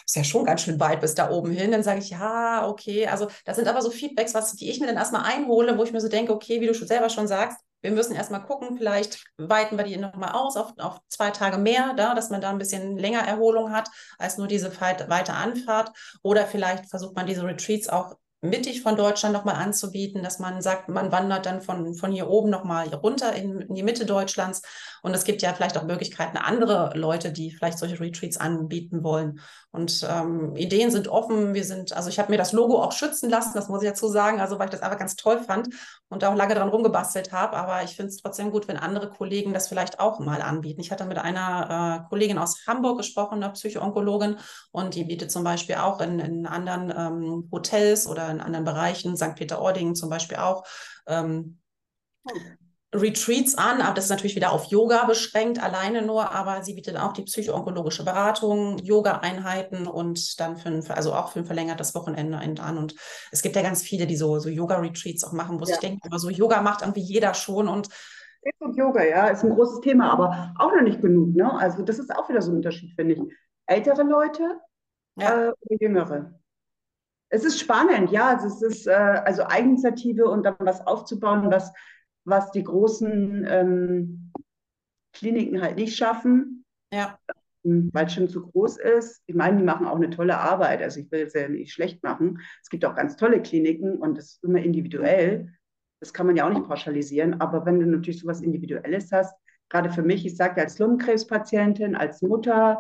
[0.06, 1.72] ist ja schon ganz schön weit bis da oben hin.
[1.72, 3.08] Dann sage ich, ja, okay.
[3.08, 5.94] Also das sind aber so Feedbacks, was, die ich mir dann erstmal einhole, wo ich
[5.94, 9.24] mir so denke, okay, wie du schon selber schon sagst, wir müssen erstmal gucken, vielleicht
[9.38, 12.58] weiten wir die nochmal aus auf, auf zwei Tage mehr, da, dass man da ein
[12.58, 15.92] bisschen länger Erholung hat, als nur diese weite Anfahrt.
[16.24, 18.16] Oder vielleicht versucht man diese Retreats auch
[18.50, 22.50] mittig von Deutschland nochmal anzubieten, dass man sagt, man wandert dann von, von hier oben
[22.50, 24.62] nochmal runter in, in, die Mitte Deutschlands.
[25.02, 29.40] Und es gibt ja vielleicht auch Möglichkeiten, andere Leute, die vielleicht solche Retreats anbieten wollen.
[29.72, 31.54] Und ähm, Ideen sind offen.
[31.54, 34.08] Wir sind, also ich habe mir das Logo auch schützen lassen, das muss ich dazu
[34.08, 35.70] sagen, also weil ich das einfach ganz toll fand
[36.08, 37.58] und auch lange dran rumgebastelt habe.
[37.58, 40.82] Aber ich finde es trotzdem gut, wenn andere Kollegen das vielleicht auch mal anbieten.
[40.82, 44.38] Ich hatte mit einer äh, Kollegin aus Hamburg gesprochen, einer Psychoonkologin,
[44.72, 49.18] und die bietet zum Beispiel auch in, in anderen ähm, Hotels oder in anderen Bereichen,
[49.18, 49.36] St.
[49.36, 50.66] Peter-Ording zum Beispiel auch,
[51.08, 51.60] ähm,
[52.94, 56.98] Retreats an, aber das ist natürlich wieder auf Yoga beschränkt, alleine nur, aber sie bietet
[56.98, 62.38] auch die psychoonkologische Beratung, Yoga-Einheiten und dann für ein, also auch für ein verlängertes Wochenende
[62.62, 62.78] an.
[62.78, 62.96] Und
[63.32, 65.74] es gibt ja ganz viele, die so, so Yoga-Retreats auch machen, wo ja.
[65.74, 67.90] ich denke, aber so Yoga macht irgendwie jeder schon und
[68.60, 71.36] und Yoga, ja, ist ein großes Thema, aber auch noch nicht genug.
[71.36, 71.52] Ne?
[71.52, 73.22] Also das ist auch wieder so ein Unterschied, finde ich.
[73.66, 74.60] Ältere Leute
[75.16, 75.48] ja.
[75.48, 76.40] äh, oder jüngere
[77.30, 78.30] es ist spannend, ja.
[78.30, 81.74] Also es ist äh, also Eigeninitiative und dann was aufzubauen, was,
[82.24, 84.32] was die großen ähm,
[85.14, 86.66] Kliniken halt nicht schaffen.
[86.94, 87.18] Ja.
[87.64, 89.24] Ähm, Weil es schon zu groß ist.
[89.26, 90.82] Ich meine, die machen auch eine tolle Arbeit.
[90.82, 92.40] Also ich will es ja nicht schlecht machen.
[92.62, 95.52] Es gibt auch ganz tolle Kliniken und das ist immer individuell.
[96.00, 97.42] Das kann man ja auch nicht pauschalisieren.
[97.42, 99.36] Aber wenn du natürlich so was Individuelles hast,
[99.70, 102.80] gerade für mich, ich sage als Lungenkrebspatientin, als Mutter,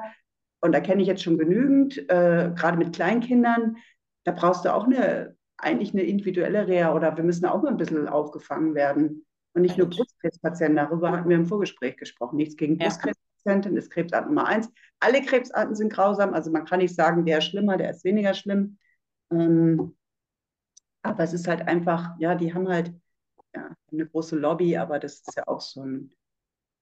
[0.61, 3.77] und da kenne ich jetzt schon genügend, äh, gerade mit Kleinkindern,
[4.25, 7.77] da brauchst du auch eine, eigentlich eine individuelle Reha oder wir müssen auch mal ein
[7.77, 9.25] bisschen aufgefangen werden.
[9.53, 12.35] Und nicht nur Brustkrebspatienten, darüber hatten wir im Vorgespräch gesprochen.
[12.35, 12.87] Nichts gegen ja.
[12.87, 14.69] Brustkrebspatienten, ist Krebsart Nummer eins.
[14.99, 18.33] Alle Krebsarten sind grausam, also man kann nicht sagen, der ist schlimmer, der ist weniger
[18.33, 18.77] schlimm.
[19.31, 19.95] Ähm,
[21.03, 22.91] aber es ist halt einfach, ja, die haben halt
[23.55, 26.11] ja, eine große Lobby, aber das ist ja auch so ein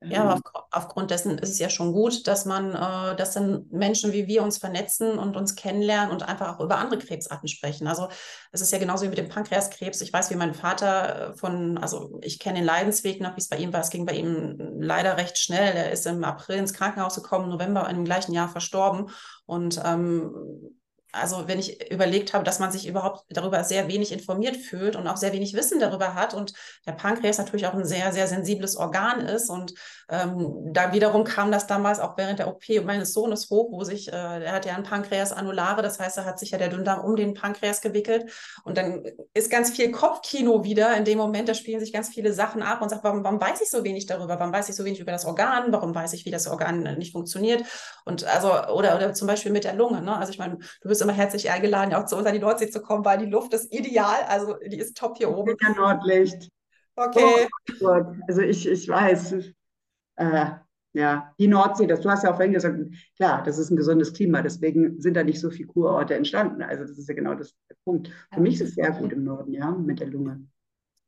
[0.06, 0.42] ja, aber mhm.
[0.54, 4.28] auf, aufgrund dessen ist es ja schon gut, dass man, äh, dass dann Menschen wie
[4.28, 7.88] wir uns vernetzen und uns kennenlernen und einfach auch über andere Krebsarten sprechen.
[7.88, 8.10] Also
[8.52, 10.02] es ist ja genauso wie mit dem Pankreaskrebs.
[10.02, 13.50] Ich weiß, wie mein Vater äh, von, also ich kenne den Leidensweg noch, wie es
[13.50, 13.82] bei ihm war.
[13.82, 15.76] Es ging bei ihm leider recht schnell.
[15.76, 19.10] Er ist im April ins Krankenhaus gekommen, November im gleichen Jahr verstorben.
[19.46, 20.34] Und ähm,
[21.14, 25.08] also wenn ich überlegt habe, dass man sich überhaupt darüber sehr wenig informiert fühlt und
[25.08, 26.54] auch sehr wenig Wissen darüber hat und
[26.88, 29.74] der Pankreas natürlich auch ein sehr, sehr sensibles Organ ist und
[30.10, 34.12] ähm, da wiederum kam das damals auch während der OP meines Sohnes hoch, wo sich,
[34.12, 37.06] äh, er hat ja ein Pankreas annulare, das heißt, er hat sich ja der Dünndarm
[37.06, 38.32] um den Pankreas gewickelt
[38.64, 39.04] und dann
[39.36, 42.82] ist ganz viel Kopfkino wieder in dem Moment, da spielen sich ganz viele Sachen ab
[42.82, 45.12] und sagt, warum, warum weiß ich so wenig darüber, warum weiß ich so wenig über
[45.12, 47.64] das Organ, warum weiß ich, wie das Organ nicht funktioniert?
[48.04, 50.18] Und also, oder, oder zum Beispiel mit der Lunge, ne?
[50.18, 52.82] also ich meine, du bist immer herzlich eingeladen, auch zu uns an die Nordsee zu
[52.82, 54.24] kommen, weil die Luft ist ideal.
[54.28, 55.56] Also die ist top hier oben.
[55.62, 56.50] Ja, Nordlicht.
[56.96, 57.48] Okay.
[57.82, 59.36] Oh, also ich, ich weiß.
[60.16, 60.46] Äh,
[60.96, 62.78] ja, die Nordsee, das, du hast ja auch vorhin gesagt,
[63.16, 66.62] klar, das ist ein gesundes Klima, deswegen sind da nicht so viele Kurorte entstanden.
[66.62, 68.12] Also das ist ja genau das, der Punkt.
[68.32, 70.48] Für mich ist es sehr gut im Norden, ja, mit der Lunge.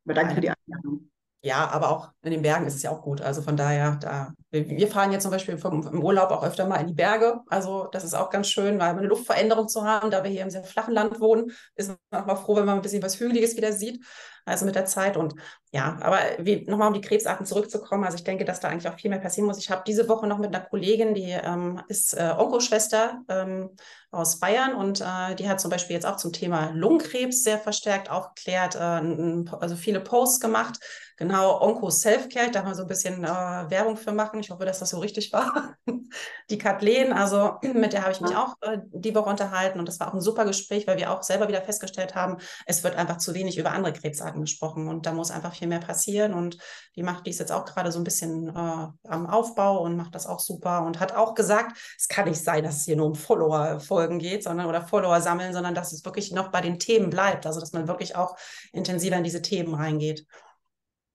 [0.06, 1.08] Aber danke für die Einladung.
[1.46, 3.22] Ja, aber auch in den Bergen ist es ja auch gut.
[3.22, 6.78] Also von daher, da, wir fahren jetzt zum Beispiel vom, im Urlaub auch öfter mal
[6.78, 7.42] in die Berge.
[7.50, 10.50] Also das ist auch ganz schön, weil eine Luftveränderung zu haben, da wir hier im
[10.50, 13.56] sehr flachen Land wohnen, ist man auch mal froh, wenn man ein bisschen was Hügeliges
[13.58, 14.04] wieder sieht
[14.46, 15.18] also mit der Zeit.
[15.18, 15.36] Und
[15.72, 16.20] ja, aber
[16.68, 19.48] nochmal um die Krebsarten zurückzukommen, also ich denke, dass da eigentlich auch viel mehr passieren
[19.48, 19.58] muss.
[19.58, 23.72] Ich habe diese Woche noch mit einer Kollegin, die ähm, ist äh, Onkoschwester ähm,
[24.12, 28.10] aus Bayern und äh, die hat zum Beispiel jetzt auch zum Thema Lungenkrebs sehr verstärkt
[28.10, 30.80] aufgeklärt, äh, also viele Posts gemacht.
[31.18, 34.42] Genau, Onko Selfcare, da mal so ein bisschen äh, Werbung für machen.
[34.42, 35.76] Ich hoffe, dass das so richtig war.
[36.50, 40.00] die Kathleen, also mit der habe ich mich auch äh, die Woche unterhalten und das
[40.00, 43.18] war auch ein super Gespräch, weil wir auch selber wieder festgestellt haben, es wird einfach
[43.18, 46.58] zu wenig über andere Krebsarten angesprochen und da muss einfach viel mehr passieren und
[46.96, 50.28] die macht dies jetzt auch gerade so ein bisschen äh, am Aufbau und macht das
[50.28, 53.16] auch super und hat auch gesagt, es kann nicht sein, dass es hier nur um
[53.16, 57.46] Follower-Folgen geht, sondern oder Follower sammeln, sondern dass es wirklich noch bei den Themen bleibt,
[57.46, 58.36] also dass man wirklich auch
[58.74, 60.26] intensiver in diese Themen reingeht.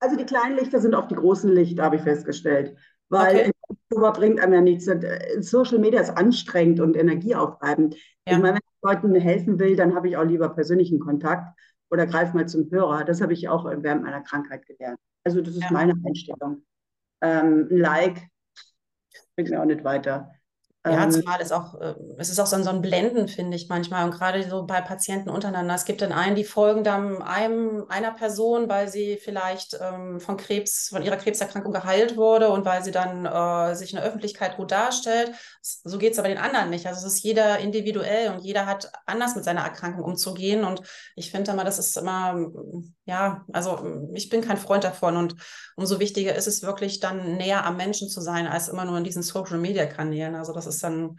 [0.01, 2.77] Also die kleinen Lichter sind auf die großen Lichter, habe ich festgestellt.
[3.11, 3.53] Weil
[3.91, 4.13] okay.
[4.13, 4.89] bringt einem ja nichts.
[5.41, 7.95] Social Media ist anstrengend und energieaufreibend.
[7.95, 8.01] Ja.
[8.25, 11.59] Ich meine, wenn ich Leuten helfen will, dann habe ich auch lieber persönlichen Kontakt
[11.91, 13.05] oder greif mal zum Hörer.
[13.05, 14.99] Das habe ich auch während meiner Krankheit gelernt.
[15.25, 15.73] Also das ist ja.
[15.73, 16.65] meine Einstellung.
[17.21, 18.23] Ähm, ein Like
[19.35, 20.33] bringt mir auch nicht weiter.
[20.93, 23.57] Ja, ähm, zumal es auch, äh, es ist auch so ein, so ein Blenden, finde
[23.57, 24.05] ich manchmal.
[24.05, 25.75] Und gerade so bei Patienten untereinander.
[25.75, 30.37] Es gibt dann einen, die folgen dann einem, einer Person, weil sie vielleicht ähm, von
[30.37, 34.57] Krebs, von ihrer Krebserkrankung geheilt wurde und weil sie dann äh, sich in der Öffentlichkeit
[34.57, 35.33] gut darstellt.
[35.63, 36.87] So geht es aber den anderen nicht.
[36.87, 40.65] Also es ist jeder individuell und jeder hat anders mit seiner Erkrankung umzugehen.
[40.65, 40.83] Und
[41.17, 42.39] ich finde immer, das ist immer,
[43.05, 45.17] ja, also ich bin kein Freund davon.
[45.17, 45.37] Und
[45.77, 49.05] umso wichtiger ist es wirklich dann näher am Menschen zu sein, als immer nur in
[49.05, 50.35] diesen Social Media Kanälen.
[50.35, 51.19] Also das ist dann.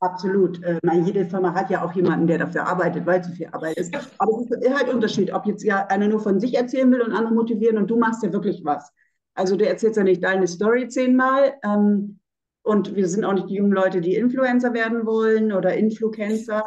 [0.00, 0.62] Absolut.
[0.62, 3.94] Äh, jede Firma hat ja auch jemanden, der dafür arbeitet, weil zu viel Arbeit ist.
[4.18, 7.12] Aber es ist halt Unterschied, ob jetzt ja einer nur von sich erzählen will und
[7.12, 8.92] andere motivieren und du machst ja wirklich was.
[9.34, 11.54] Also du erzählst ja nicht deine Story zehnmal.
[11.64, 12.18] Ähm,
[12.64, 16.64] und wir sind auch nicht die jungen Leute, die Influencer werden wollen oder Influencer,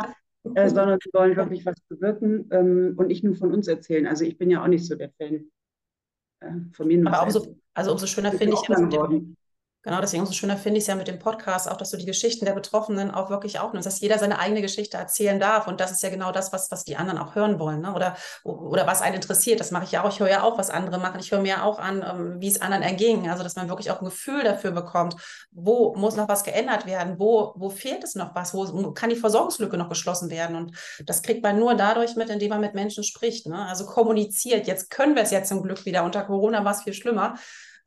[0.54, 4.06] äh, sondern wir wollen wirklich was bewirken ähm, und nicht nur von uns erzählen.
[4.06, 5.50] Also ich bin ja auch nicht so der Fan
[6.42, 7.06] äh, von mir.
[7.08, 8.80] Aber umso, also umso schöner finde ich, dass
[9.88, 12.06] Genau, deswegen umso schöner finde ich es ja mit dem Podcast auch, dass du die
[12.06, 15.66] Geschichten der Betroffenen auch wirklich aufnimmst, dass jeder seine eigene Geschichte erzählen darf.
[15.66, 17.80] Und das ist ja genau das, was, was die anderen auch hören wollen.
[17.80, 17.94] Ne?
[17.94, 19.62] Oder, oder was einen interessiert.
[19.62, 20.12] Das mache ich ja auch.
[20.12, 21.22] Ich höre ja auch, was andere machen.
[21.22, 23.30] Ich höre mir auch an, ähm, wie es anderen erging.
[23.30, 25.16] Also, dass man wirklich auch ein Gefühl dafür bekommt,
[25.52, 29.16] wo muss noch was geändert werden, wo, wo fehlt es noch was, wo kann die
[29.16, 30.58] Versorgungslücke noch geschlossen werden.
[30.58, 30.74] Und
[31.06, 33.48] das kriegt man nur dadurch mit, indem man mit Menschen spricht.
[33.48, 33.66] Ne?
[33.70, 34.68] Also kommuniziert.
[34.68, 36.04] Jetzt können wir es ja zum Glück wieder.
[36.04, 37.36] Unter Corona war es viel schlimmer.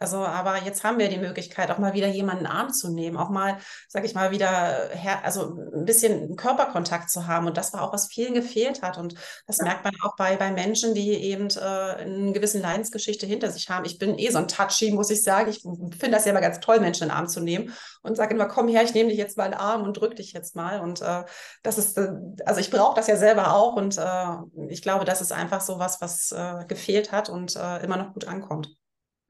[0.00, 3.28] Also, aber jetzt haben wir die Möglichkeit, auch mal wieder jemanden Arm zu nehmen, auch
[3.28, 7.46] mal, sag ich mal, wieder her, also ein bisschen Körperkontakt zu haben.
[7.46, 8.96] Und das war auch, was vielen gefehlt hat.
[8.96, 9.14] Und
[9.46, 9.64] das ja.
[9.64, 13.84] merkt man auch bei, bei Menschen, die eben äh, eine gewisse Leidensgeschichte hinter sich haben.
[13.84, 15.50] Ich bin eh so ein Touchy, muss ich sagen.
[15.50, 18.34] Ich finde das ja immer ganz toll, Menschen in den Arm zu nehmen und sage
[18.34, 20.56] immer, komm her, ich nehme dich jetzt mal in den Arm und drück dich jetzt
[20.56, 20.80] mal.
[20.80, 21.24] Und äh,
[21.62, 22.08] das ist, äh,
[22.46, 23.76] also ich brauche das ja selber auch.
[23.76, 27.84] Und äh, ich glaube, das ist einfach so was, was äh, gefehlt hat und äh,
[27.84, 28.79] immer noch gut ankommt.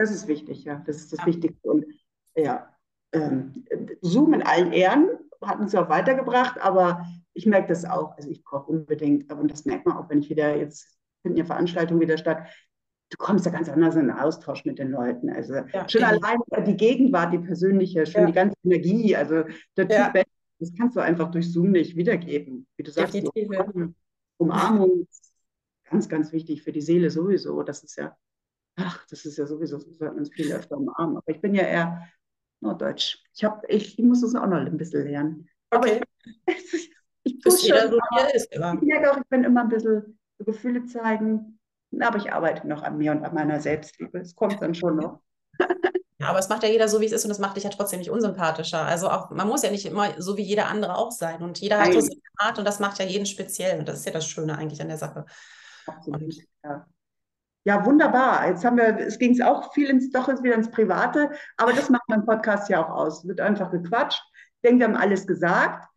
[0.01, 0.83] Das ist wichtig, ja.
[0.87, 1.27] Das ist das ja.
[1.27, 1.69] Wichtigste.
[1.69, 1.85] Und
[2.35, 2.75] ja,
[3.13, 3.67] ähm,
[4.01, 5.11] Zoom in allen Ehren
[5.43, 8.17] hat uns ja auch weitergebracht, aber ich merke das auch.
[8.17, 11.45] Also ich koche unbedingt, aber das merkt man auch, wenn ich wieder jetzt finden ja
[11.45, 12.47] Veranstaltungen wieder statt.
[13.11, 15.29] Du kommst ja ganz anders in den Austausch mit den Leuten.
[15.29, 16.25] Also ja, schon eben.
[16.25, 18.27] allein die Gegenwart, die persönliche, schon ja.
[18.29, 19.43] die ganze Energie, also
[19.77, 20.23] der Typ, ja.
[20.61, 22.67] das kannst du einfach durch Zoom nicht wiedergeben.
[22.79, 23.21] Wie du sagst,
[24.39, 25.07] Umarmung,
[25.91, 27.63] ganz, ganz wichtig für die Seele sowieso.
[27.63, 28.17] Das ist ja,
[28.81, 31.17] ach, das ist ja sowieso, wir sollten uns viel öfter umarmen.
[31.17, 32.09] Aber ich bin ja eher
[32.61, 33.19] Norddeutsch.
[33.35, 35.49] Ich, hab, ich, ich muss das auch noch ein bisschen lernen.
[35.71, 36.01] Okay.
[36.01, 36.03] Aber
[36.47, 36.91] ich,
[37.25, 37.99] ich, jeder so.
[38.35, 41.59] Ich merke auch, ich bin immer ein bisschen so Gefühle zeigen.
[41.99, 44.19] Aber ich arbeite noch an mir und an meiner Selbstliebe.
[44.19, 45.21] Es kommt dann schon noch.
[46.21, 47.71] Ja, aber es macht ja jeder so, wie es ist und es macht dich ja
[47.71, 48.85] trotzdem nicht unsympathischer.
[48.85, 51.43] Also auch, man muss ja nicht immer so wie jeder andere auch sein.
[51.43, 51.87] Und jeder Nein.
[51.87, 53.79] hat so seine Art und das macht ja jeden speziell.
[53.79, 55.25] Und das ist ja das Schöne eigentlich an der Sache.
[55.87, 56.87] Absolut, ja.
[57.65, 58.49] Ja, wunderbar.
[58.49, 61.91] Jetzt haben wir, es ging es auch viel ins, doch wieder ins Private, aber das
[61.91, 63.19] macht mein Podcast ja auch aus.
[63.19, 64.23] Es wird einfach gequatscht.
[64.35, 65.89] Ich denke, wir haben alles gesagt.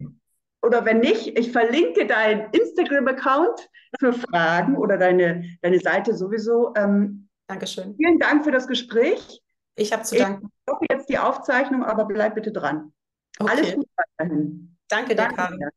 [0.62, 6.74] Oder wenn nicht, ich verlinke deinen Instagram-Account für Fragen oder deine, deine Seite sowieso.
[6.76, 7.96] Ähm, Dankeschön.
[7.96, 9.42] Vielen Dank für das Gespräch.
[9.76, 10.48] Ich habe zu danken.
[10.66, 12.94] Ich hoffe jetzt die Aufzeichnung, aber bleib bitte dran.
[13.40, 13.52] Okay.
[13.52, 14.78] Alles Gute weiterhin.
[14.88, 15.70] Danke dir, Karin.